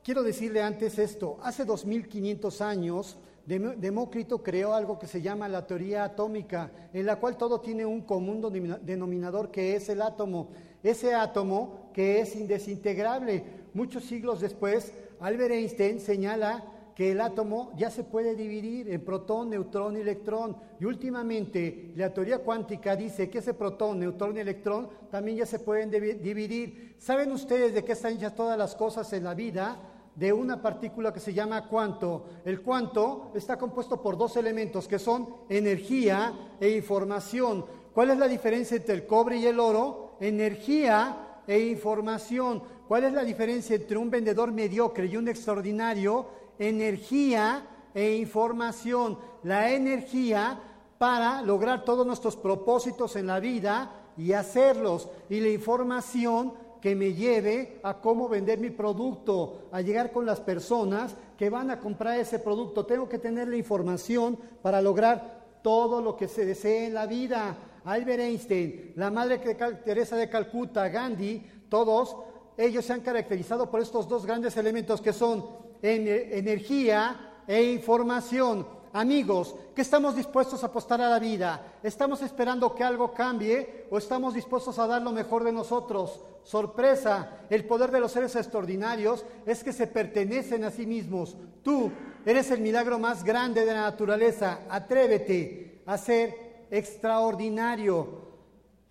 [0.02, 3.16] quiero decirle antes esto, hace 2500 años
[3.46, 8.00] Demócrito creó algo que se llama la teoría atómica, en la cual todo tiene un
[8.00, 8.42] común
[8.82, 10.48] denominador que es el átomo.
[10.82, 13.44] Ese átomo que es indesintegrable.
[13.72, 19.50] Muchos siglos después, Albert Einstein señala que el átomo ya se puede dividir en protón,
[19.50, 20.56] neutrón y electrón.
[20.80, 25.60] Y últimamente la teoría cuántica dice que ese protón, neutrón y electrón también ya se
[25.60, 26.96] pueden dividir.
[26.98, 29.78] ¿Saben ustedes de qué están hechas todas las cosas en la vida?
[30.16, 32.24] De una partícula que se llama cuanto.
[32.44, 37.66] El cuanto está compuesto por dos elementos que son energía e información.
[37.92, 40.16] ¿Cuál es la diferencia entre el cobre y el oro?
[40.20, 42.62] Energía e información.
[42.88, 46.26] ¿Cuál es la diferencia entre un vendedor mediocre y un extraordinario?
[46.58, 49.18] Energía e información.
[49.42, 50.58] La energía
[50.98, 55.10] para lograr todos nuestros propósitos en la vida y hacerlos.
[55.28, 60.40] Y la información que me lleve a cómo vender mi producto, a llegar con las
[60.40, 62.86] personas que van a comprar ese producto.
[62.86, 67.56] Tengo que tener la información para lograr todo lo que se desee en la vida.
[67.84, 69.38] Albert Einstein, la Madre
[69.84, 72.16] Teresa de Calcuta, Gandhi, todos
[72.56, 75.44] ellos se han caracterizado por estos dos grandes elementos que son
[75.82, 78.66] energía e información.
[78.96, 81.74] Amigos, ¿qué estamos dispuestos a apostar a la vida?
[81.82, 86.18] ¿Estamos esperando que algo cambie o estamos dispuestos a dar lo mejor de nosotros?
[86.44, 91.36] Sorpresa, el poder de los seres extraordinarios es que se pertenecen a sí mismos.
[91.62, 91.92] Tú
[92.24, 94.60] eres el milagro más grande de la naturaleza.
[94.70, 98.22] Atrévete a ser extraordinario.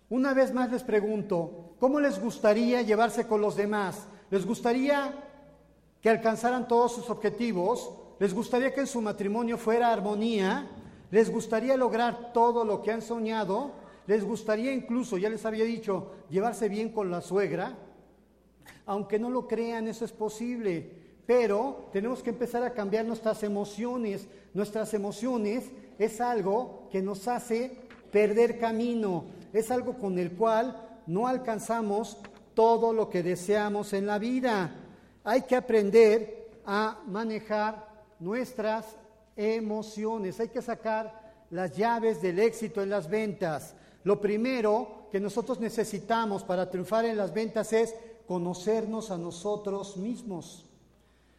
[0.08, 4.06] Una vez más les pregunto, ¿cómo les gustaría llevarse con los demás?
[4.30, 5.12] ¿Les gustaría
[6.00, 7.90] que alcanzaran todos sus objetivos?
[8.18, 10.66] Les gustaría que en su matrimonio fuera armonía,
[11.10, 13.72] les gustaría lograr todo lo que han soñado,
[14.06, 17.76] les gustaría incluso, ya les había dicho, llevarse bien con la suegra,
[18.86, 20.90] aunque no lo crean, eso es posible,
[21.26, 24.28] pero tenemos que empezar a cambiar nuestras emociones.
[24.54, 25.64] Nuestras emociones
[25.98, 27.76] es algo que nos hace
[28.12, 32.18] perder camino, es algo con el cual no alcanzamos
[32.54, 34.72] todo lo que deseamos en la vida.
[35.24, 37.85] Hay que aprender a manejar
[38.18, 38.96] nuestras
[39.36, 40.40] emociones.
[40.40, 43.74] Hay que sacar las llaves del éxito en las ventas.
[44.04, 47.94] Lo primero que nosotros necesitamos para triunfar en las ventas es
[48.26, 50.64] conocernos a nosotros mismos.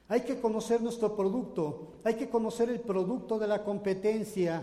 [0.09, 4.61] Hay que conocer nuestro producto, hay que conocer el producto de la competencia,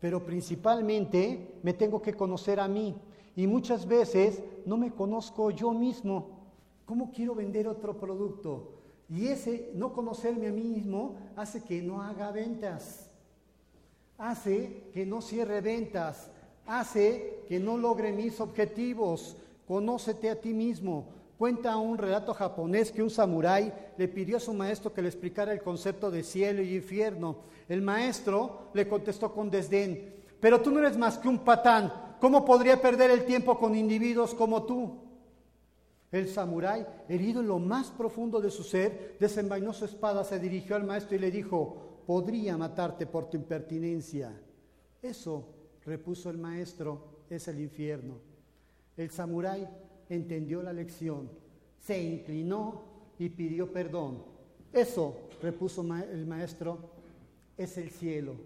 [0.00, 2.94] pero principalmente me tengo que conocer a mí.
[3.34, 6.44] Y muchas veces no me conozco yo mismo.
[6.86, 8.73] ¿Cómo quiero vender otro producto?
[9.10, 13.10] Y ese no conocerme a mí mismo hace que no haga ventas,
[14.16, 16.30] hace que no cierre ventas,
[16.66, 19.36] hace que no logre mis objetivos.
[19.66, 21.06] Conócete a ti mismo.
[21.36, 25.52] Cuenta un relato japonés que un samurái le pidió a su maestro que le explicara
[25.52, 27.38] el concepto de cielo y infierno.
[27.68, 31.92] El maestro le contestó con desdén, pero tú no eres más que un patán.
[32.20, 35.03] ¿Cómo podría perder el tiempo con individuos como tú?
[36.14, 40.76] El samurái, herido en lo más profundo de su ser, desenvainó su espada, se dirigió
[40.76, 44.32] al maestro y le dijo, podría matarte por tu impertinencia.
[45.02, 45.44] Eso,
[45.84, 48.20] repuso el maestro, es el infierno.
[48.96, 49.68] El samurái
[50.08, 51.28] entendió la lección,
[51.80, 52.82] se inclinó
[53.18, 54.22] y pidió perdón.
[54.72, 56.78] Eso, repuso el maestro,
[57.58, 58.36] es el cielo.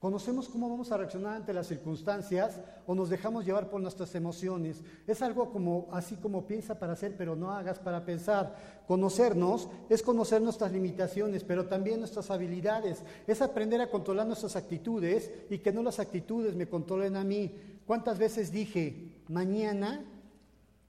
[0.00, 4.84] Conocemos cómo vamos a reaccionar ante las circunstancias o nos dejamos llevar por nuestras emociones.
[5.08, 8.84] Es algo como así como piensa para hacer, pero no hagas para pensar.
[8.86, 13.02] Conocernos es conocer nuestras limitaciones, pero también nuestras habilidades.
[13.26, 17.52] Es aprender a controlar nuestras actitudes y que no las actitudes me controlen a mí.
[17.84, 20.04] ¿Cuántas veces dije, mañana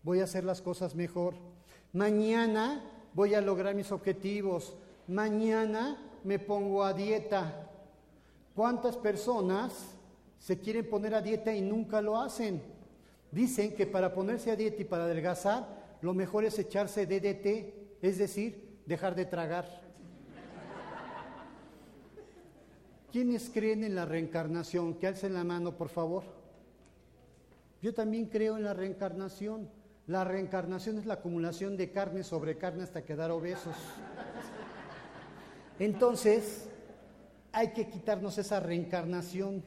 [0.04, 1.34] voy a hacer las cosas mejor?
[1.94, 2.84] Mañana
[3.16, 4.76] voy a lograr mis objetivos.
[5.08, 7.69] Mañana me pongo a dieta.
[8.60, 9.96] ¿Cuántas personas
[10.38, 12.62] se quieren poner a dieta y nunca lo hacen?
[13.32, 18.18] Dicen que para ponerse a dieta y para adelgazar, lo mejor es echarse DDT, es
[18.18, 19.66] decir, dejar de tragar.
[23.14, 24.96] ¿Quiénes creen en la reencarnación?
[24.96, 26.24] Que alcen la mano, por favor.
[27.82, 29.70] Yo también creo en la reencarnación.
[30.06, 33.78] La reencarnación es la acumulación de carne sobre carne hasta quedar obesos.
[35.80, 36.70] Entonces,
[37.52, 39.64] hay que quitarnos esa reencarnación.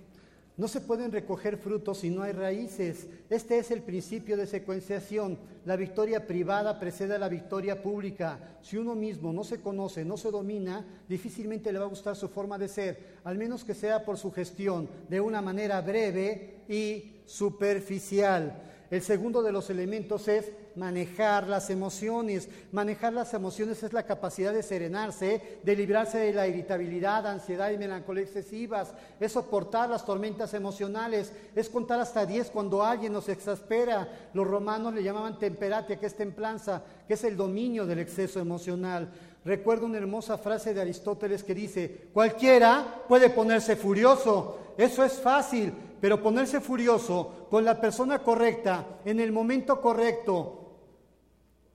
[0.56, 3.08] No se pueden recoger frutos si no hay raíces.
[3.30, 5.38] Este es el principio de secuenciación.
[5.64, 8.58] La victoria privada precede a la victoria pública.
[8.60, 12.28] Si uno mismo no se conoce, no se domina, difícilmente le va a gustar su
[12.28, 17.22] forma de ser, al menos que sea por su gestión, de una manera breve y
[17.24, 18.71] superficial.
[18.92, 22.50] El segundo de los elementos es manejar las emociones.
[22.72, 27.78] Manejar las emociones es la capacidad de serenarse, de librarse de la irritabilidad, ansiedad y
[27.78, 28.92] melancolía excesivas.
[29.18, 31.32] Es soportar las tormentas emocionales.
[31.56, 34.28] Es contar hasta 10 cuando alguien nos exaspera.
[34.34, 39.10] Los romanos le llamaban temperatia, que es templanza, que es el dominio del exceso emocional.
[39.42, 45.72] Recuerdo una hermosa frase de Aristóteles que dice, cualquiera puede ponerse furioso, eso es fácil,
[46.02, 50.80] pero ponerse furioso con la persona correcta, en el momento correcto,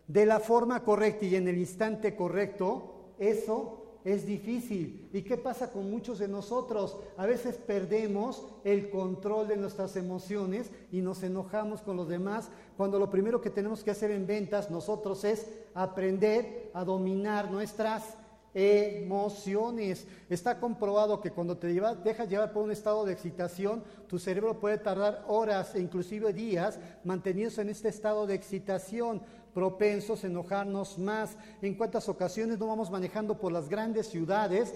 [0.05, 5.07] de la forma correcta y en el instante correcto, eso es difícil.
[5.13, 6.97] ¿Y qué pasa con muchos de nosotros?
[7.15, 12.99] A veces perdemos el control de nuestras emociones y nos enojamos con los demás cuando
[12.99, 18.17] lo primero que tenemos que hacer en ventas nosotros es aprender a dominar nuestras
[18.60, 20.08] emociones.
[20.32, 24.80] Está comprobado que cuando te dejas llevar por un estado de excitación, tu cerebro puede
[24.80, 29.22] tardar horas e inclusive días manteniéndose en este estado de excitación,
[29.53, 31.38] propensos a enojarnos más.
[31.62, 34.74] En cuántas ocasiones no vamos manejando por las grandes ciudades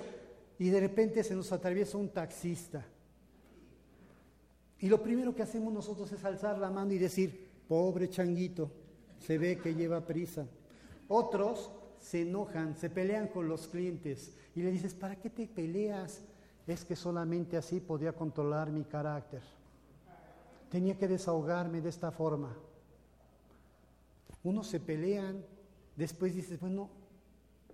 [0.59, 2.85] y de repente se nos atraviesa un taxista.
[4.77, 8.69] Y lo primero que hacemos nosotros es alzar la mano y decir, pobre changuito,
[9.17, 10.45] se ve que lleva prisa.
[11.07, 11.71] Otros
[12.01, 16.21] se enojan, se pelean con los clientes y le dices, ¿para qué te peleas?
[16.67, 19.41] Es que solamente así podía controlar mi carácter.
[20.69, 22.55] Tenía que desahogarme de esta forma.
[24.43, 25.43] Unos se pelean,
[25.95, 26.89] después dices, bueno,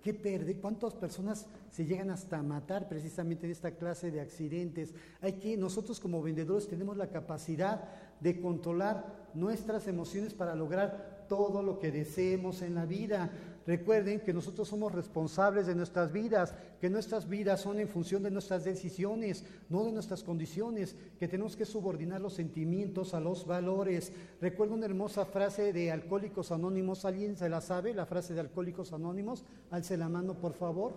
[0.02, 0.56] ¿qué perde?
[0.56, 4.94] ¿Cuántas personas se llegan hasta matar precisamente en esta clase de accidentes?
[5.20, 7.84] Hay que, nosotros como vendedores tenemos la capacidad
[8.20, 13.30] de controlar nuestras emociones para lograr todo lo que deseemos en la vida.
[13.68, 18.30] Recuerden que nosotros somos responsables de nuestras vidas, que nuestras vidas son en función de
[18.30, 24.10] nuestras decisiones, no de nuestras condiciones, que tenemos que subordinar los sentimientos a los valores.
[24.40, 27.92] Recuerdo una hermosa frase de Alcohólicos Anónimos, ¿alguien se la sabe?
[27.92, 30.94] La frase de Alcohólicos Anónimos, alce la mano por favor.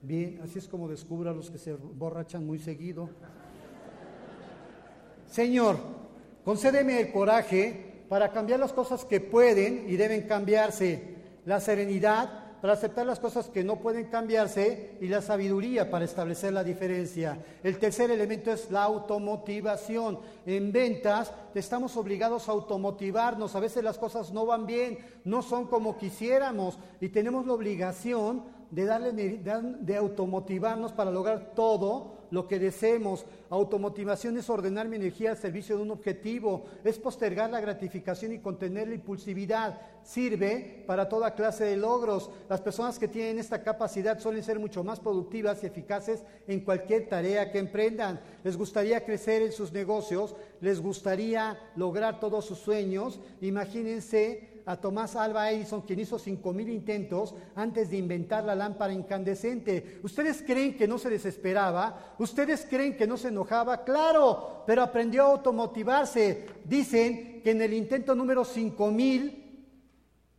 [0.00, 3.10] Bien, así es como descubro a los que se borrachan muy seguido.
[5.26, 5.76] Señor,
[6.42, 11.19] concédeme el coraje para cambiar las cosas que pueden y deben cambiarse
[11.50, 12.30] la serenidad
[12.60, 17.38] para aceptar las cosas que no pueden cambiarse y la sabiduría para establecer la diferencia.
[17.64, 20.20] El tercer elemento es la automotivación.
[20.46, 23.56] En ventas estamos obligados a automotivarnos.
[23.56, 28.44] A veces las cosas no van bien, no son como quisiéramos y tenemos la obligación
[28.70, 33.26] de, darle, de automotivarnos para lograr todo lo que deseemos.
[33.48, 38.38] Automotivación es ordenar mi energía al servicio de un objetivo, es postergar la gratificación y
[38.38, 39.80] contener la impulsividad.
[40.02, 42.30] Sirve para toda clase de logros.
[42.48, 47.08] Las personas que tienen esta capacidad suelen ser mucho más productivas y eficaces en cualquier
[47.08, 48.20] tarea que emprendan.
[48.44, 53.20] Les gustaría crecer en sus negocios, les gustaría lograr todos sus sueños.
[53.40, 58.92] Imagínense a Tomás Alba Edison, quien hizo cinco mil intentos antes de inventar la lámpara
[58.92, 59.98] incandescente.
[60.04, 62.14] ¿Ustedes creen que no se desesperaba?
[62.18, 63.82] ¿Ustedes creen que no se enojaba?
[63.82, 66.46] Claro, pero aprendió a automotivarse.
[66.64, 69.40] Dicen que en el intento número cinco mil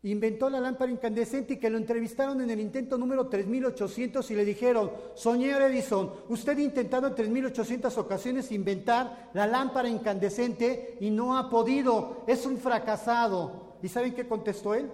[0.04, 4.46] inventó la lámpara incandescente y que lo entrevistaron en el intento número 3800 y le
[4.46, 11.38] dijeron, señor Edison, usted ha intentado en 3800 ocasiones inventar la lámpara incandescente y no
[11.38, 13.71] ha podido, es un fracasado.
[13.82, 14.90] ¿Y saben qué contestó él?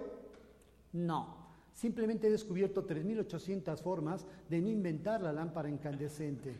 [0.92, 1.36] No.
[1.72, 6.54] Simplemente he descubierto 3.800 formas de no inventar la lámpara incandescente.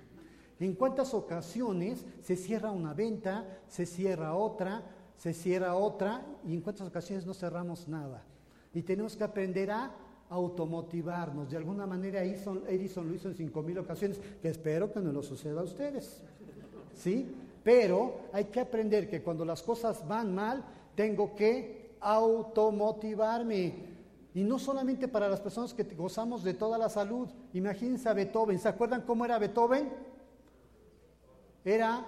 [0.60, 4.82] ¿En cuántas ocasiones se cierra una venta, se cierra otra,
[5.16, 8.22] se cierra otra y en cuántas ocasiones no cerramos nada?
[8.74, 9.92] Y tenemos que aprender a
[10.30, 11.50] automotivarnos.
[11.50, 15.22] De alguna manera Edison, Edison lo hizo en 5.000 ocasiones, que espero que no lo
[15.22, 16.22] suceda a ustedes.
[16.94, 17.26] ¿Sí?
[17.64, 20.64] Pero hay que aprender que cuando las cosas van mal,
[20.94, 23.86] tengo que automotivarme.
[24.34, 27.28] Y no solamente para las personas que gozamos de toda la salud.
[27.54, 28.58] Imagínense a Beethoven.
[28.58, 29.90] ¿Se acuerdan cómo era Beethoven?
[31.64, 32.06] Era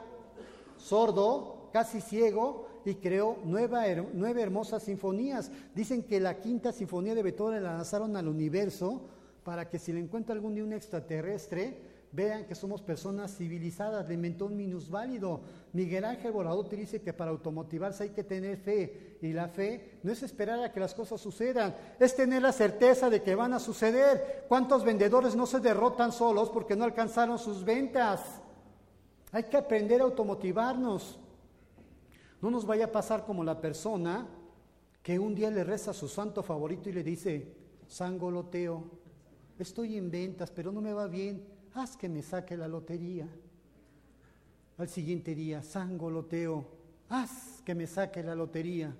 [0.76, 5.50] sordo, casi ciego, y creó nueve hermosas sinfonías.
[5.74, 9.02] Dicen que la quinta sinfonía de Beethoven la lanzaron al universo
[9.44, 14.14] para que si le encuentra algún día un extraterrestre, vean que somos personas civilizadas, le
[14.14, 15.40] inventó un minusválido.
[15.72, 20.10] Miguel Ángel Volador dice que para automotivarse hay que tener fe, y la fe no
[20.10, 23.60] es esperar a que las cosas sucedan, es tener la certeza de que van a
[23.60, 24.46] suceder.
[24.48, 28.40] ¿Cuántos vendedores no se derrotan solos porque no alcanzaron sus ventas?
[29.30, 31.18] Hay que aprender a automotivarnos.
[32.42, 34.26] No nos vaya a pasar como la persona
[35.02, 37.54] que un día le reza a su santo favorito y le dice,
[37.86, 38.84] Sangoloteo,
[39.58, 43.28] estoy en ventas, pero no me va bien haz que me saque la lotería.
[44.78, 46.66] Al siguiente día, sangoloteo,
[47.08, 48.94] haz que me saque la lotería.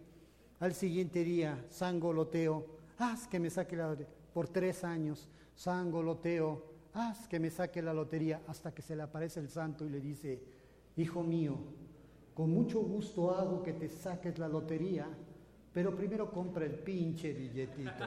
[0.61, 2.67] Al siguiente día, sangoloteo,
[2.99, 4.13] haz que me saque la lotería.
[4.35, 8.43] Por tres años, sangoloteo, haz que me saque la lotería.
[8.47, 10.43] Hasta que se le aparece el santo y le dice,
[10.97, 11.57] hijo mío,
[12.35, 15.09] con mucho gusto hago que te saques la lotería,
[15.73, 18.05] pero primero compra el pinche billetito.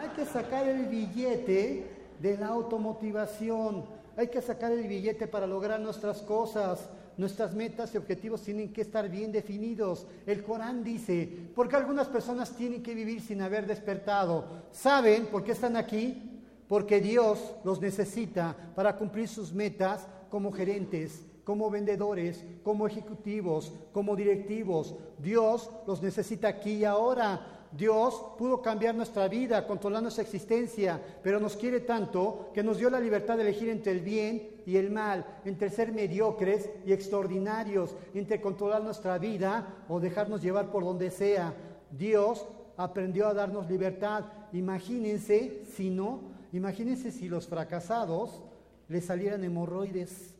[0.00, 3.84] Hay que sacar el billete de la automotivación.
[4.16, 6.88] Hay que sacar el billete para lograr nuestras cosas.
[7.18, 10.06] Nuestras metas y objetivos tienen que estar bien definidos.
[10.24, 14.46] El Corán dice, porque algunas personas tienen que vivir sin haber despertado.
[14.70, 16.40] ¿Saben por qué están aquí?
[16.68, 24.16] Porque Dios los necesita para cumplir sus metas como gerentes, como vendedores, como ejecutivos, como
[24.16, 24.94] directivos.
[25.18, 27.51] Dios los necesita aquí y ahora.
[27.76, 32.90] Dios pudo cambiar nuestra vida, controlar nuestra existencia, pero nos quiere tanto que nos dio
[32.90, 37.96] la libertad de elegir entre el bien y el mal, entre ser mediocres y extraordinarios,
[38.14, 41.54] entre controlar nuestra vida o dejarnos llevar por donde sea.
[41.90, 42.46] Dios
[42.76, 44.24] aprendió a darnos libertad.
[44.52, 46.20] Imagínense si no,
[46.52, 48.42] imagínense si los fracasados
[48.88, 50.34] les salieran hemorroides.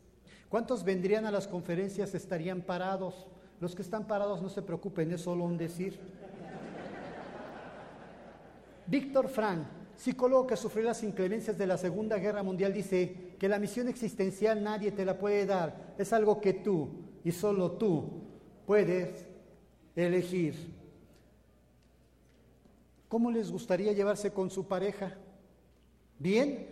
[0.49, 3.25] ¿Cuántos vendrían a las conferencias estarían parados?
[3.59, 5.99] Los que están parados no se preocupen, es solo un decir.
[8.87, 9.65] Víctor Frank,
[9.95, 14.63] psicólogo que sufrió las inclemencias de la Segunda Guerra Mundial, dice que la misión existencial
[14.63, 16.89] nadie te la puede dar, es algo que tú
[17.23, 18.23] y solo tú
[18.65, 19.27] puedes
[19.95, 20.55] elegir.
[23.07, 25.15] ¿Cómo les gustaría llevarse con su pareja?
[26.17, 26.67] ¿Bien?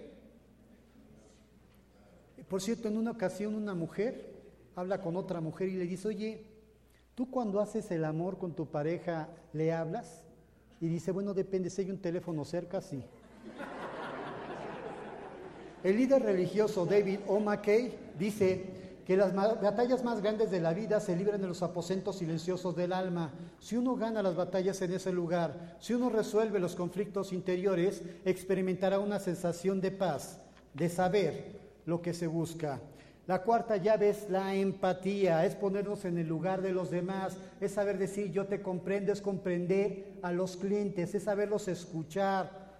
[2.49, 4.41] Por cierto, en una ocasión una mujer
[4.75, 6.45] habla con otra mujer y le dice, oye,
[7.15, 10.20] ¿tú cuando haces el amor con tu pareja le hablas?
[10.81, 13.03] Y dice, bueno, depende, si hay un teléfono cerca, sí.
[15.83, 17.39] El líder religioso David O.
[17.39, 18.65] McKay dice
[19.05, 22.93] que las batallas más grandes de la vida se libran en los aposentos silenciosos del
[22.93, 23.31] alma.
[23.59, 28.99] Si uno gana las batallas en ese lugar, si uno resuelve los conflictos interiores, experimentará
[28.99, 30.39] una sensación de paz,
[30.73, 32.79] de saber lo que se busca.
[33.31, 37.71] La cuarta llave es la empatía, es ponernos en el lugar de los demás, es
[37.71, 42.75] saber decir yo te comprendo, es comprender a los clientes, es saberlos escuchar,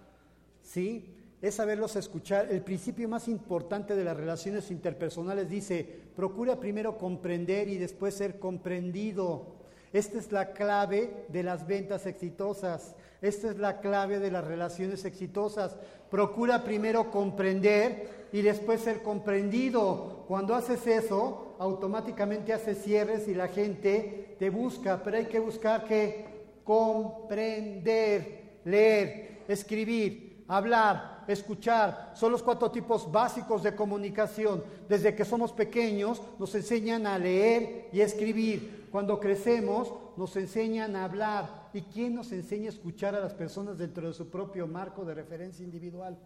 [0.62, 1.16] ¿sí?
[1.40, 2.52] Es saberlos escuchar.
[2.52, 8.38] El principio más importante de las relaciones interpersonales dice, procura primero comprender y después ser
[8.38, 9.56] comprendido.
[9.90, 12.94] Esta es la clave de las ventas exitosas.
[13.22, 15.76] Esta es la clave de las relaciones exitosas.
[16.10, 20.24] Procura primero comprender y después ser comprendido.
[20.26, 25.84] Cuando haces eso, automáticamente haces cierres y la gente te busca, pero hay que buscar
[25.84, 26.26] que
[26.64, 32.10] comprender, leer, escribir, hablar, escuchar.
[32.14, 34.64] Son los cuatro tipos básicos de comunicación.
[34.88, 38.88] Desde que somos pequeños nos enseñan a leer y escribir.
[38.90, 41.70] Cuando crecemos nos enseñan a hablar.
[41.72, 45.14] ¿Y quién nos enseña a escuchar a las personas dentro de su propio marco de
[45.14, 46.18] referencia individual?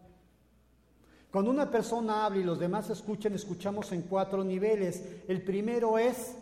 [1.31, 5.03] Cuando una persona habla y los demás escuchan, escuchamos en cuatro niveles.
[5.29, 6.37] El primero es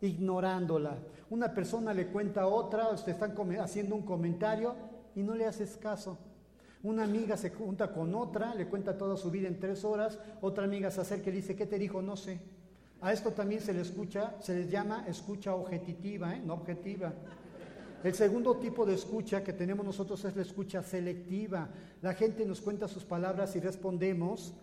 [0.00, 0.96] ignorándola.
[1.28, 4.74] Una persona le cuenta a otra, usted están haciendo un comentario
[5.14, 6.18] y no le haces caso.
[6.82, 10.64] Una amiga se junta con otra, le cuenta toda su vida en tres horas, otra
[10.64, 12.00] amiga se acerca y dice, ¿qué te dijo?
[12.00, 12.40] No sé.
[13.02, 16.42] A esto también se le escucha, se les llama escucha objetiva, ¿eh?
[16.44, 17.12] no objetiva.
[18.04, 21.68] El segundo tipo de escucha que tenemos nosotros es la escucha selectiva.
[22.02, 24.54] La gente nos cuenta sus palabras y respondemos.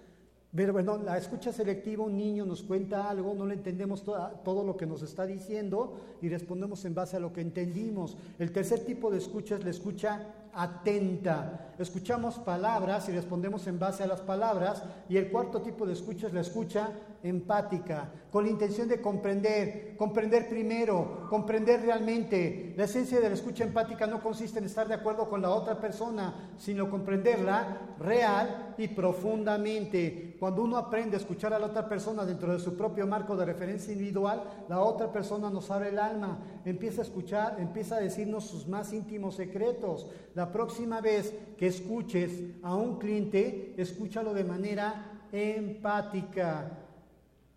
[0.55, 4.77] Pero bueno, la escucha selectiva, un niño nos cuenta algo, no le entendemos todo lo
[4.77, 8.17] que nos está diciendo y respondemos en base a lo que entendimos.
[8.39, 11.73] El tercer tipo de escucha es la escucha atenta.
[11.77, 14.83] Escuchamos palabras y respondemos en base a las palabras.
[15.09, 16.89] Y el cuarto tipo de escucha es la escucha
[17.23, 22.73] empática, con la intención de comprender, comprender primero, comprender realmente.
[22.77, 25.79] La esencia de la escucha empática no consiste en estar de acuerdo con la otra
[25.79, 30.35] persona, sino comprenderla real y profundamente.
[30.39, 33.45] Cuando uno aprende a escuchar a la otra persona dentro de su propio marco de
[33.45, 38.45] referencia individual, la otra persona nos abre el alma, empieza a escuchar, empieza a decirnos
[38.45, 40.07] sus más íntimos secretos.
[40.35, 42.31] La próxima vez que escuches
[42.63, 46.83] a un cliente, escúchalo de manera empática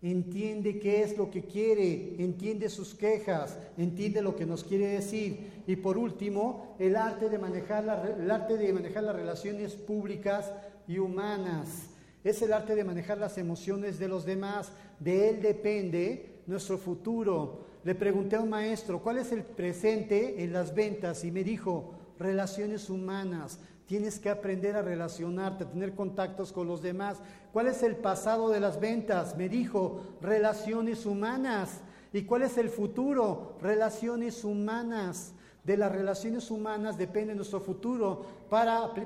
[0.01, 5.63] entiende qué es lo que quiere, entiende sus quejas, entiende lo que nos quiere decir.
[5.67, 10.51] Y por último, el arte de manejar, el arte de manejar las relaciones públicas
[10.99, 11.89] humanas.
[12.23, 14.71] Es el arte de manejar las emociones de los demás.
[14.99, 17.65] De él depende nuestro futuro.
[17.83, 21.23] Le pregunté a un maestro, ¿cuál es el presente en las ventas?
[21.23, 23.59] Y me dijo, relaciones humanas.
[23.87, 27.17] Tienes que aprender a relacionarte, a tener contactos con los demás.
[27.51, 29.35] ¿Cuál es el pasado de las ventas?
[29.35, 31.81] Me dijo, relaciones humanas.
[32.13, 33.57] ¿Y cuál es el futuro?
[33.61, 35.33] Relaciones humanas.
[35.63, 38.25] De las relaciones humanas depende nuestro futuro.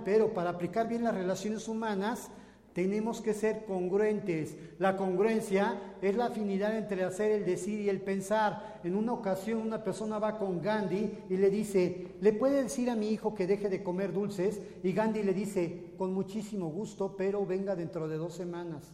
[0.04, 2.30] Pero para aplicar bien las relaciones humanas,
[2.76, 4.58] tenemos que ser congruentes.
[4.80, 8.82] La congruencia es la afinidad entre hacer, el decir y el pensar.
[8.84, 12.96] En una ocasión una persona va con Gandhi y le dice, ¿le puede decir a
[12.98, 14.60] mi hijo que deje de comer dulces?
[14.84, 18.92] Y Gandhi le dice, con muchísimo gusto, pero venga dentro de dos semanas.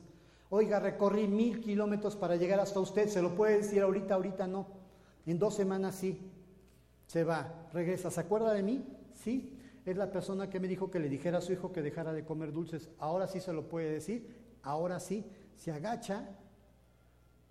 [0.51, 4.13] Oiga, recorrí mil kilómetros para llegar hasta usted, ¿se lo puede decir ahorita?
[4.13, 4.67] Ahorita no.
[5.25, 6.19] En dos semanas sí.
[7.11, 8.09] Se va, regresa.
[8.09, 8.85] ¿Se acuerda de mí?
[9.13, 12.13] Sí es la persona que me dijo que le dijera a su hijo que dejara
[12.13, 12.89] de comer dulces.
[12.99, 14.29] Ahora sí se lo puede decir,
[14.63, 15.25] ahora sí.
[15.57, 16.29] Se agacha,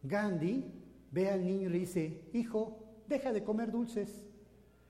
[0.03, 0.65] Gandhi
[1.11, 4.25] ve al niño y le dice, hijo, deja de comer dulces.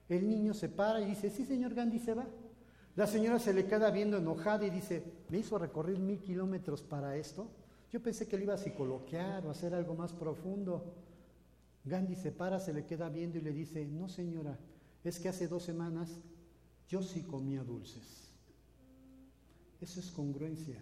[0.09, 2.29] El niño se para y dice, sí, señor Gandhi, se va.
[2.95, 7.17] La señora se le queda viendo enojada y dice, me hizo recorrer mil kilómetros para
[7.17, 7.49] esto.
[7.91, 10.95] Yo pensé que le iba a psicoloquear o hacer algo más profundo.
[11.85, 14.59] Gandhi se para, se le queda viendo y le dice, no señora,
[15.03, 16.21] es que hace dos semanas
[16.89, 18.31] yo sí comía dulces.
[19.81, 20.77] Eso es congruencia.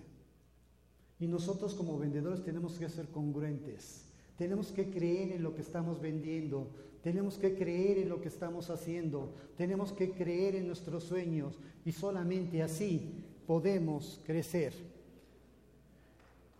[1.20, 4.04] Y nosotros como vendedores tenemos que ser congruentes.
[4.36, 6.70] Tenemos que creer en lo que estamos vendiendo.
[7.02, 9.34] Tenemos que creer en lo que estamos haciendo.
[9.56, 11.58] Tenemos que creer en nuestros sueños.
[11.84, 14.72] Y solamente así podemos crecer.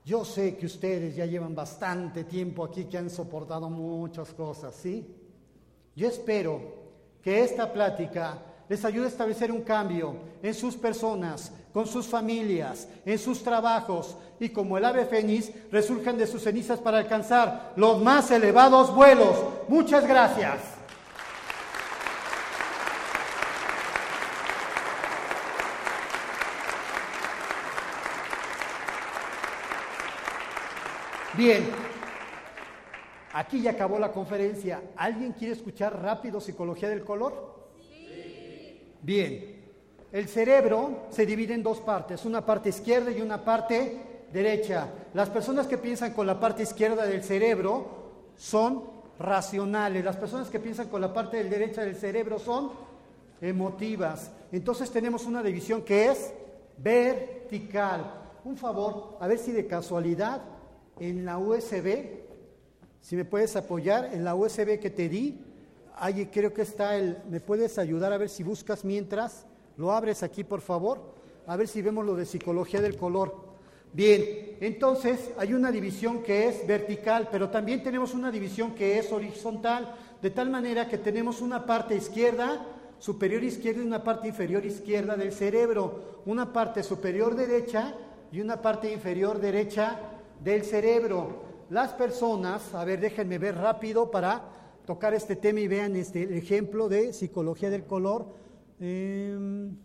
[0.09, 5.07] Yo sé que ustedes ya llevan bastante tiempo aquí, que han soportado muchas cosas, ¿sí?
[5.95, 6.63] Yo espero
[7.21, 8.39] que esta plática
[8.71, 14.17] les ayuda a establecer un cambio en sus personas, con sus familias, en sus trabajos
[14.41, 19.37] y como el ave fénix resurjan de sus cenizas para alcanzar los más elevados vuelos.
[19.69, 20.78] Muchas gracias.
[31.39, 31.65] Bien,
[33.33, 34.83] aquí ya acabó la conferencia.
[34.97, 37.69] ¿Alguien quiere escuchar rápido psicología del color?
[39.01, 39.63] Bien,
[40.11, 44.89] el cerebro se divide en dos partes, una parte izquierda y una parte derecha.
[45.15, 47.87] Las personas que piensan con la parte izquierda del cerebro
[48.37, 48.83] son
[49.21, 52.73] racionales, las personas que piensan con la parte derecha del cerebro son
[53.41, 54.33] emotivas.
[54.51, 56.35] Entonces tenemos una división que es
[56.79, 58.25] vertical.
[58.43, 60.58] Un favor, a ver si de casualidad
[61.01, 62.19] en la USB,
[63.01, 65.45] si me puedes apoyar, en la USB que te di,
[66.01, 69.47] Ahí creo que está el, ¿me puedes ayudar a ver si buscas mientras?
[69.77, 71.01] Lo abres aquí, por favor,
[71.47, 73.49] a ver si vemos lo de psicología del color.
[73.93, 79.11] Bien, entonces hay una división que es vertical, pero también tenemos una división que es
[79.11, 79.93] horizontal,
[80.23, 82.65] de tal manera que tenemos una parte izquierda,
[83.01, 87.95] superior izquierda y una parte inferior izquierda del cerebro, una parte superior derecha
[88.31, 89.99] y una parte inferior derecha
[90.43, 91.49] del cerebro.
[91.71, 94.43] Las personas, a ver, déjenme ver rápido para
[94.87, 98.35] tocar este tema y vean este el ejemplo de psicología del color.
[98.81, 99.77] Em,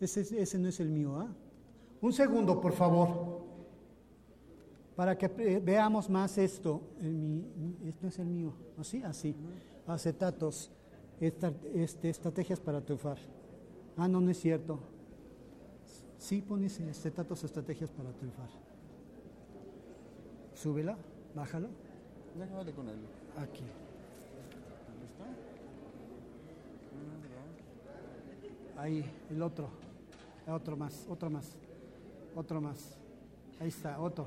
[0.00, 1.16] ese, no es el mío.
[1.18, 1.28] ¿ah?
[2.00, 3.42] Un segundo, por favor,
[4.94, 5.28] para que
[5.60, 6.80] veamos más esto.
[7.84, 8.52] Esto es el mío.
[8.78, 9.02] ¿Así?
[9.02, 9.34] Así.
[9.86, 10.70] Acetatos.
[11.20, 13.18] este, estrategias para triunfar.
[13.96, 14.78] Ah, no, no es cierto.
[16.18, 18.48] Sí, pones acetatos, estrategias para triunfar.
[20.54, 20.96] Súbela,
[21.34, 21.68] bájalo.
[22.74, 22.96] con él.
[23.36, 23.64] Aquí.
[28.76, 29.68] Ahí, el otro.
[30.46, 31.56] Otro más, otro más.
[32.34, 32.96] Otro más.
[33.60, 34.26] Ahí está, otro.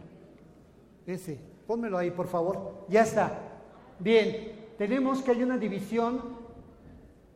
[1.05, 1.39] Ese.
[1.65, 2.85] Pónmelo ahí, por favor.
[2.89, 3.39] Ya está.
[3.99, 6.21] Bien, tenemos que hay una división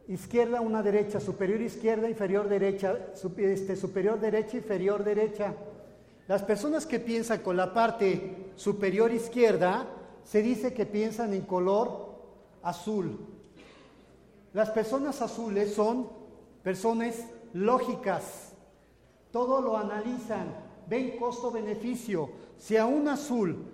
[0.07, 2.97] izquierda, una derecha, superior izquierda, inferior derecha,
[3.37, 5.53] este, superior derecha, inferior derecha.
[6.27, 9.87] Las personas que piensan con la parte superior izquierda,
[10.23, 12.15] se dice que piensan en color
[12.61, 13.19] azul.
[14.53, 16.09] Las personas azules son
[16.63, 18.53] personas lógicas,
[19.31, 20.53] todo lo analizan,
[20.87, 22.29] ven costo-beneficio.
[22.57, 23.65] Si a un azul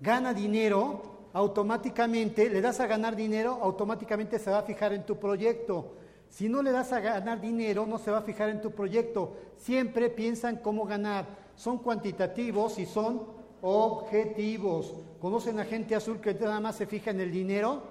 [0.00, 5.16] gana dinero, automáticamente le das a ganar dinero, automáticamente se va a fijar en tu
[5.16, 5.94] proyecto.
[6.28, 9.34] Si no le das a ganar dinero, no se va a fijar en tu proyecto.
[9.56, 11.26] Siempre piensan cómo ganar.
[11.54, 13.35] Son cuantitativos y son
[13.66, 14.94] objetivos.
[15.20, 17.82] ¿Conocen a gente azul que nada más se fija en el dinero?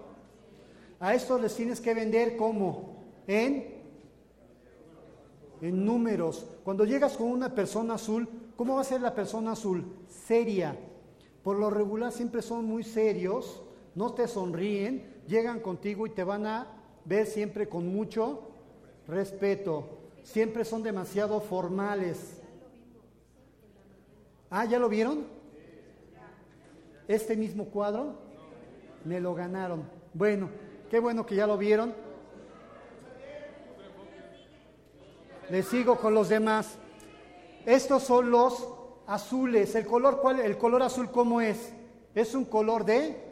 [1.01, 2.95] A estos les tienes que vender como
[3.27, 3.75] en
[5.61, 6.45] en números.
[6.63, 9.85] Cuando llegas con una persona azul, ¿cómo va a ser la persona azul?
[10.07, 10.77] Seria.
[11.43, 13.61] Por lo regular siempre son muy serios,
[13.93, 16.67] no te sonríen, llegan contigo y te van a
[17.05, 18.41] ver siempre con mucho
[19.07, 19.89] respeto.
[20.23, 22.41] Siempre son demasiado formales.
[24.49, 25.34] Ah, ¿ya lo vieron?
[27.07, 28.15] Este mismo cuadro
[29.03, 29.83] me lo ganaron.
[30.13, 30.49] Bueno,
[30.89, 31.93] qué bueno que ya lo vieron.
[35.49, 36.77] Le sigo con los demás.
[37.65, 38.67] Estos son los
[39.05, 39.75] azules.
[39.75, 40.39] ¿El color cuál?
[40.39, 41.73] El color azul cómo es?
[42.15, 43.25] Es un color de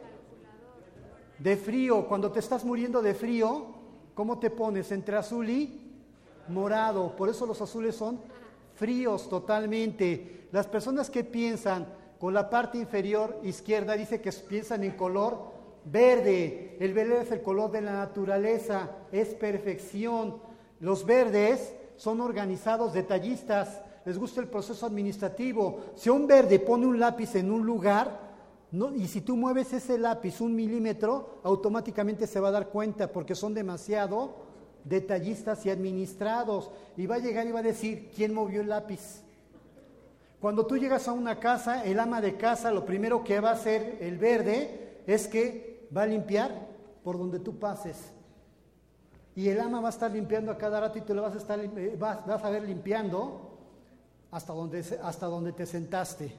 [1.38, 2.06] de frío.
[2.06, 3.66] Cuando te estás muriendo de frío,
[4.14, 4.92] ¿cómo te pones?
[4.92, 5.92] Entre azul y
[6.48, 7.14] morado.
[7.16, 8.20] Por eso los azules son
[8.74, 10.48] fríos totalmente.
[10.52, 11.86] Las personas que piensan
[12.24, 15.42] con la parte inferior izquierda dice que piensan en color
[15.84, 16.74] verde.
[16.80, 20.38] El verde es el color de la naturaleza, es perfección.
[20.80, 25.80] Los verdes son organizados, detallistas, les gusta el proceso administrativo.
[25.96, 28.18] Si un verde pone un lápiz en un lugar,
[28.96, 33.34] y si tú mueves ese lápiz un milímetro, automáticamente se va a dar cuenta porque
[33.34, 34.46] son demasiado
[34.82, 36.70] detallistas y administrados.
[36.96, 39.23] Y va a llegar y va a decir, ¿quién movió el lápiz?
[40.44, 43.54] Cuando tú llegas a una casa, el ama de casa lo primero que va a
[43.54, 46.68] hacer el verde es que va a limpiar
[47.02, 47.96] por donde tú pases.
[49.34, 51.38] Y el ama va a estar limpiando a cada rato y tú le vas a
[51.38, 53.56] estar eh, vas, a ver limpiando
[54.30, 56.36] hasta donde, hasta donde te sentaste.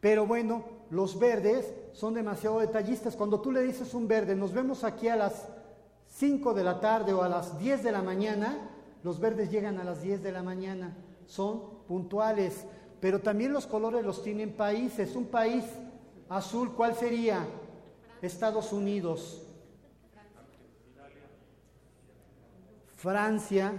[0.00, 3.14] Pero bueno, los verdes son demasiado detallistas.
[3.14, 5.46] Cuando tú le dices un verde, nos vemos aquí a las
[6.08, 8.68] 5 de la tarde o a las 10 de la mañana,
[9.04, 10.96] los verdes llegan a las 10 de la mañana,
[11.28, 12.66] son puntuales.
[13.00, 15.16] Pero también los colores los tienen países.
[15.16, 15.64] Un país
[16.28, 17.46] azul, ¿cuál sería?
[18.20, 19.42] Estados Unidos.
[22.96, 23.72] Francia,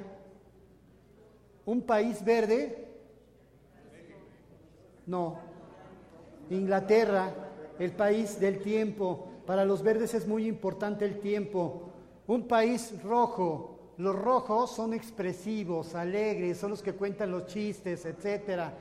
[1.66, 2.88] un país verde,
[5.06, 5.38] no,
[6.50, 7.32] Inglaterra,
[7.78, 11.92] el país del tiempo, para los verdes es muy importante el tiempo,
[12.26, 18.74] un país rojo, los rojos son expresivos, alegres, son los que cuentan los chistes, etcétera.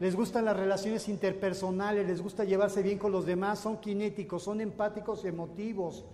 [0.00, 4.60] Les gustan las relaciones interpersonales, les gusta llevarse bien con los demás, son kinéticos, son
[4.60, 6.04] empáticos y emotivos.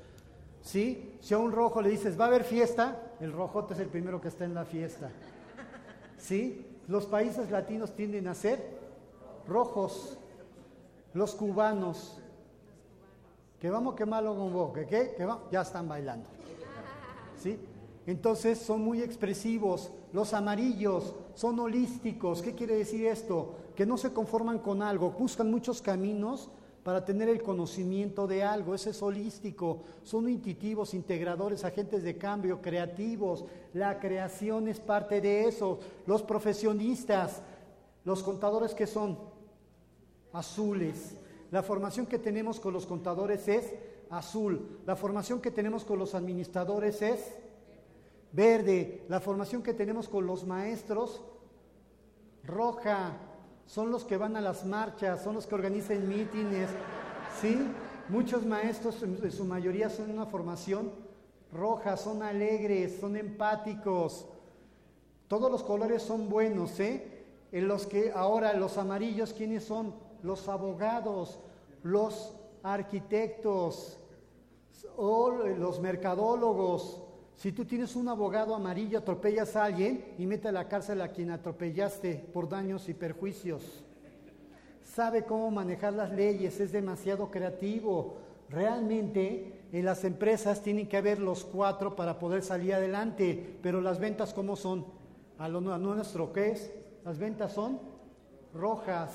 [0.63, 1.15] ¿Sí?
[1.21, 4.21] Si a un rojo le dices, va a haber fiesta, el rojote es el primero
[4.21, 5.11] que está en la fiesta.
[6.19, 6.67] ¿Sí?
[6.89, 8.79] Los países latinos tienden a ser
[9.47, 10.19] rojos.
[11.15, 12.19] Los cubanos,
[13.61, 15.15] que vamos a quemarlo con boca, ¿qué?
[15.17, 16.29] Que ya están bailando.
[17.43, 17.59] ¿Sí?
[18.07, 19.91] Entonces son muy expresivos.
[20.13, 22.43] Los amarillos son holísticos.
[22.43, 23.55] ¿Qué quiere decir esto?
[23.79, 26.51] Que no se conforman con algo, buscan muchos caminos
[26.83, 28.75] para tener el conocimiento de algo.
[28.75, 29.85] Ese es holístico.
[30.03, 33.45] Son intuitivos, integradores, agentes de cambio, creativos.
[33.75, 35.79] La creación es parte de eso.
[36.07, 37.41] Los profesionistas,
[38.05, 39.17] los contadores que son
[40.33, 41.17] azules.
[41.53, 43.73] La formación que tenemos con los contadores es
[44.11, 44.81] azul.
[44.87, 47.33] La formación que tenemos con los administradores es
[48.33, 49.05] verde.
[49.09, 51.23] La formación que tenemos con los maestros,
[52.43, 53.28] roja
[53.69, 56.71] son los que van a las marchas, son los que organizan mítines,
[57.41, 57.57] ¿sí?
[58.09, 60.91] Muchos maestros, en su mayoría, son una formación
[61.53, 64.27] roja, son alegres, son empáticos.
[65.29, 67.27] Todos los colores son buenos, ¿eh?
[67.53, 69.95] En los que ahora los amarillos, ¿quiénes son?
[70.23, 71.39] Los abogados,
[71.83, 73.99] los arquitectos
[74.97, 77.03] o los mercadólogos,
[77.39, 81.13] si tú tienes un abogado amarillo, atropellas a alguien y mete a la cárcel a
[81.13, 83.85] quien atropellaste por daños y perjuicios.
[84.83, 88.17] Sabe cómo manejar las leyes, es demasiado creativo.
[88.51, 94.01] Realmente en las empresas tienen que haber los cuatro para poder salir adelante, pero las
[94.01, 94.85] ventas cómo son?
[95.39, 96.73] A lo nuestro, ¿qué es?
[97.05, 97.79] Las ventas son
[98.53, 99.13] rojas.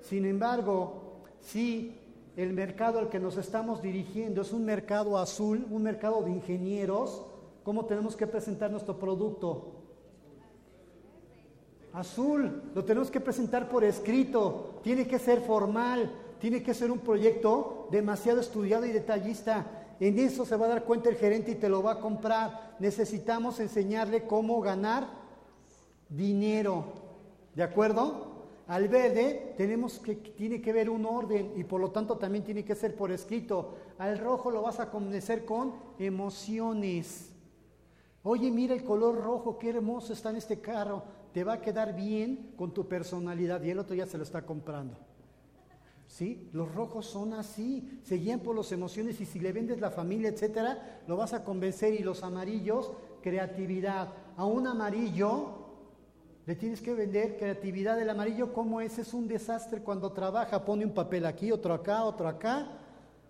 [0.00, 1.98] Sin embargo, si
[2.34, 7.26] el mercado al que nos estamos dirigiendo es un mercado azul, un mercado de ingenieros,
[7.68, 9.74] ¿Cómo tenemos que presentar nuestro producto?
[11.92, 16.10] Azul, lo tenemos que presentar por escrito, tiene que ser formal,
[16.40, 19.66] tiene que ser un proyecto demasiado estudiado y detallista.
[20.00, 22.74] En eso se va a dar cuenta el gerente y te lo va a comprar.
[22.78, 25.06] Necesitamos enseñarle cómo ganar
[26.08, 26.84] dinero.
[27.54, 28.46] ¿De acuerdo?
[28.66, 32.64] Al verde tenemos que, tiene que ver un orden y por lo tanto también tiene
[32.64, 33.74] que ser por escrito.
[33.98, 37.27] Al rojo lo vas a convencer con emociones.
[38.22, 41.02] Oye, mira el color rojo, qué hermoso está en este carro.
[41.32, 44.44] Te va a quedar bien con tu personalidad y el otro ya se lo está
[44.44, 44.96] comprando.
[46.06, 46.48] ¿Sí?
[46.52, 50.30] Los rojos son así, se guían por las emociones y si le vendes la familia,
[50.30, 51.94] etcétera, lo vas a convencer.
[51.94, 52.92] Y los amarillos,
[53.22, 54.08] creatividad.
[54.36, 55.58] A un amarillo
[56.46, 57.98] le tienes que vender creatividad.
[57.98, 58.98] del amarillo, ¿cómo es?
[58.98, 60.64] Es un desastre cuando trabaja.
[60.64, 62.68] Pone un papel aquí, otro acá, otro acá.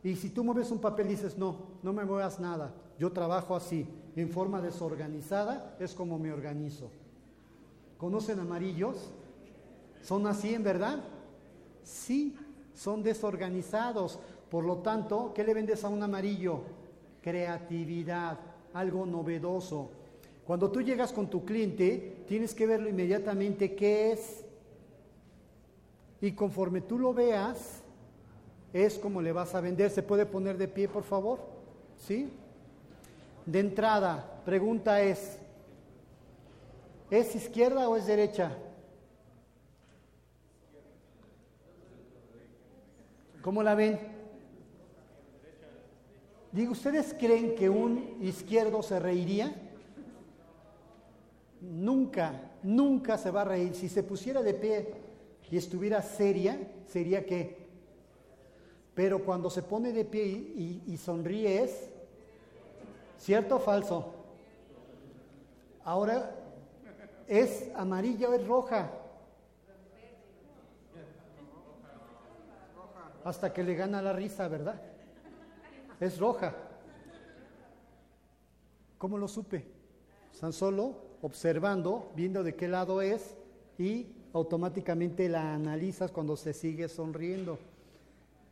[0.05, 2.73] Y si tú mueves un papel, dices, no, no me muevas nada.
[2.97, 3.89] Yo trabajo así,
[4.21, 6.91] en forma desorganizada, es como me organizo.
[7.99, 9.11] ¿Conocen amarillos?
[10.03, 11.05] ¿Son así en verdad?
[11.83, 12.37] Sí,
[12.75, 14.19] son desorganizados.
[14.51, 16.63] Por lo tanto, ¿qué le vendes a un amarillo?
[17.23, 18.39] Creatividad,
[18.73, 19.91] algo novedoso.
[20.47, 24.45] Cuando tú llegas con tu cliente, tienes que verlo inmediatamente qué es.
[26.21, 27.83] Y conforme tú lo veas,
[28.73, 29.91] es como le vas a vender.
[29.91, 31.39] ¿Se puede poner de pie, por favor?
[31.97, 32.31] ¿Sí?
[33.49, 35.39] De entrada, pregunta es,
[37.11, 38.53] ¿es izquierda o es derecha?
[43.41, 43.99] ¿Cómo la ven?
[46.53, 49.55] Digo, ¿ustedes creen que un izquierdo se reiría?
[51.61, 53.75] nunca, nunca se va a reír.
[53.75, 54.95] Si se pusiera de pie
[55.51, 57.69] y estuviera seria, sería que.
[58.95, 61.88] Pero cuando se pone de pie y, sonríe es,
[63.19, 64.15] ¿cierto o falso?
[65.85, 66.35] Ahora,
[67.27, 68.91] ¿es amarilla o es roja?
[73.25, 74.81] Hasta que le gana la risa, ¿verdad?
[76.01, 76.55] Es roja.
[78.97, 79.67] ¿Cómo lo supe?
[80.33, 83.37] San solo observando, viendo de qué lado es
[83.79, 87.59] y automáticamente la analizas cuando se sigue sonriendo.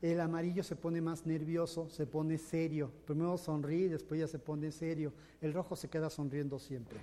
[0.02, 2.90] El amarillo se pone más nervioso, se pone serio.
[3.06, 5.12] Primero sonríe, después ya se pone serio.
[5.40, 6.98] El rojo se queda sonriendo siempre.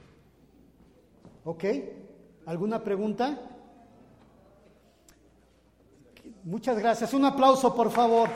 [1.44, 1.64] ¿Ok?
[2.46, 3.40] ¿Alguna pregunta?
[6.44, 7.14] Muchas gracias.
[7.14, 8.30] Un aplauso, por favor.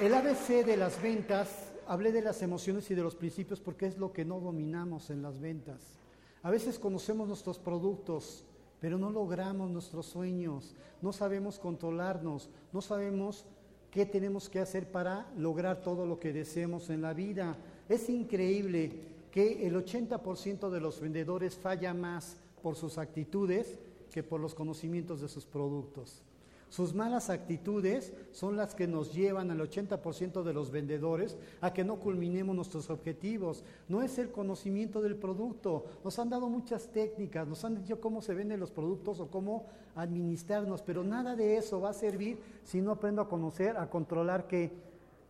[0.00, 3.98] El ABC de las ventas, hablé de las emociones y de los principios porque es
[3.98, 5.99] lo que no dominamos en las ventas.
[6.42, 8.44] A veces conocemos nuestros productos,
[8.80, 13.44] pero no logramos nuestros sueños, no sabemos controlarnos, no sabemos
[13.90, 17.56] qué tenemos que hacer para lograr todo lo que deseemos en la vida.
[17.88, 18.92] Es increíble
[19.30, 23.78] que el 80% de los vendedores falla más por sus actitudes
[24.12, 26.22] que por los conocimientos de sus productos.
[26.70, 31.82] Sus malas actitudes son las que nos llevan al 80% de los vendedores a que
[31.82, 33.64] no culminemos nuestros objetivos.
[33.88, 35.84] No es el conocimiento del producto.
[36.04, 39.66] Nos han dado muchas técnicas, nos han dicho cómo se venden los productos o cómo
[39.96, 44.46] administrarnos, pero nada de eso va a servir si no aprendo a conocer, a controlar
[44.46, 44.70] que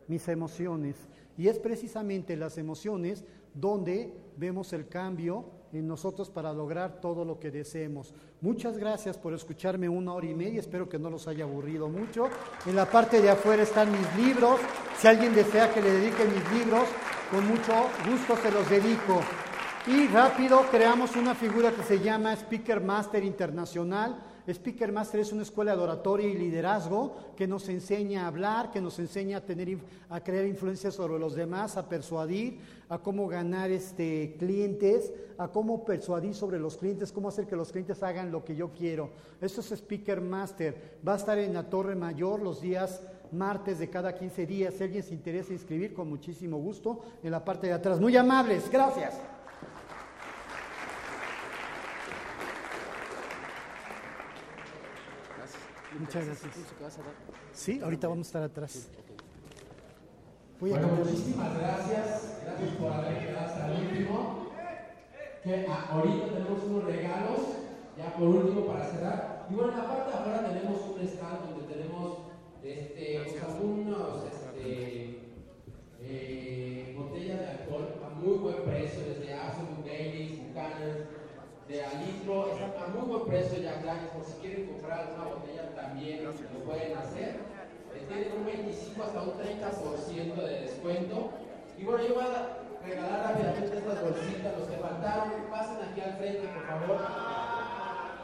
[0.08, 0.96] mis emociones.
[1.38, 3.24] Y es precisamente las emociones
[3.54, 8.14] donde vemos el cambio en nosotros para lograr todo lo que deseemos.
[8.40, 12.28] Muchas gracias por escucharme una hora y media, espero que no los haya aburrido mucho.
[12.66, 14.60] En la parte de afuera están mis libros,
[14.98, 16.88] si alguien desea que le dedique mis libros,
[17.30, 17.72] con mucho
[18.08, 19.20] gusto se los dedico.
[19.86, 25.42] Y rápido creamos una figura que se llama Speaker Master Internacional Speaker Master es una
[25.42, 29.78] escuela de oratoria y liderazgo que nos enseña a hablar, que nos enseña a, tener,
[30.08, 35.84] a crear influencia sobre los demás, a persuadir, a cómo ganar este, clientes, a cómo
[35.84, 39.10] persuadir sobre los clientes, cómo hacer que los clientes hagan lo que yo quiero.
[39.40, 40.98] Esto es Speaker Master.
[41.06, 43.02] Va a estar en la Torre Mayor los días
[43.32, 44.74] martes de cada 15 días.
[44.74, 48.00] Si alguien se interesa inscribir, con muchísimo gusto, en la parte de atrás.
[48.00, 49.14] Muy amables, gracias.
[56.00, 56.52] Muchas gracias.
[57.52, 58.88] Sí, ahorita vamos a estar atrás.
[60.58, 62.40] bueno, muchísimas gracias.
[62.42, 64.50] Gracias por haber quedado hasta el último.
[65.44, 67.40] Que ahorita tenemos unos regalos,
[67.98, 69.46] ya por último para cerrar.
[69.50, 72.18] Y bueno, en la parte de afuera tenemos un stand donde tenemos
[72.62, 75.18] este, pues, algunos este,
[76.00, 81.20] eh, botellas de alcohol a muy buen precio, desde Absolute Baileys, Buchanan,
[81.68, 83.74] de alitro, están a muy buen precio ya,
[84.14, 86.32] por si quieren comprar una botella también lo
[86.64, 87.40] pueden hacer.
[87.94, 91.30] Eh, tienen un 25 hasta un 30% de descuento.
[91.78, 95.32] Y bueno, yo voy a regalar rápidamente estas bolsitas, los que faltaron.
[95.50, 97.00] Pasen aquí al frente, por favor.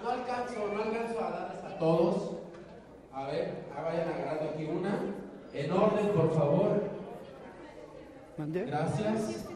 [0.02, 2.36] No alcanzo, no alcanzo a darles a todos.
[3.12, 5.00] A ver, vayan agarrando aquí una.
[5.52, 6.82] En orden, por favor.
[8.36, 9.46] Gracias.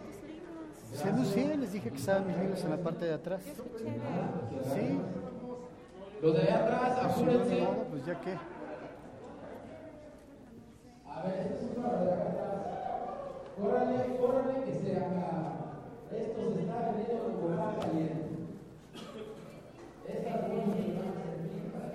[0.92, 3.40] Se anuncié, les dije que estaban mis libros en la parte de atrás.
[3.42, 5.00] Sí.
[6.22, 7.60] Los de allá atrás, no, apúrense.
[7.60, 8.32] modo, pues ya que.
[11.06, 12.50] A ver, este es uno de acá atrás.
[13.58, 15.30] Córrale, córrale, que se acá.
[16.12, 18.30] Esto se está vendiendo como pan caliente.
[20.08, 20.66] Estas dos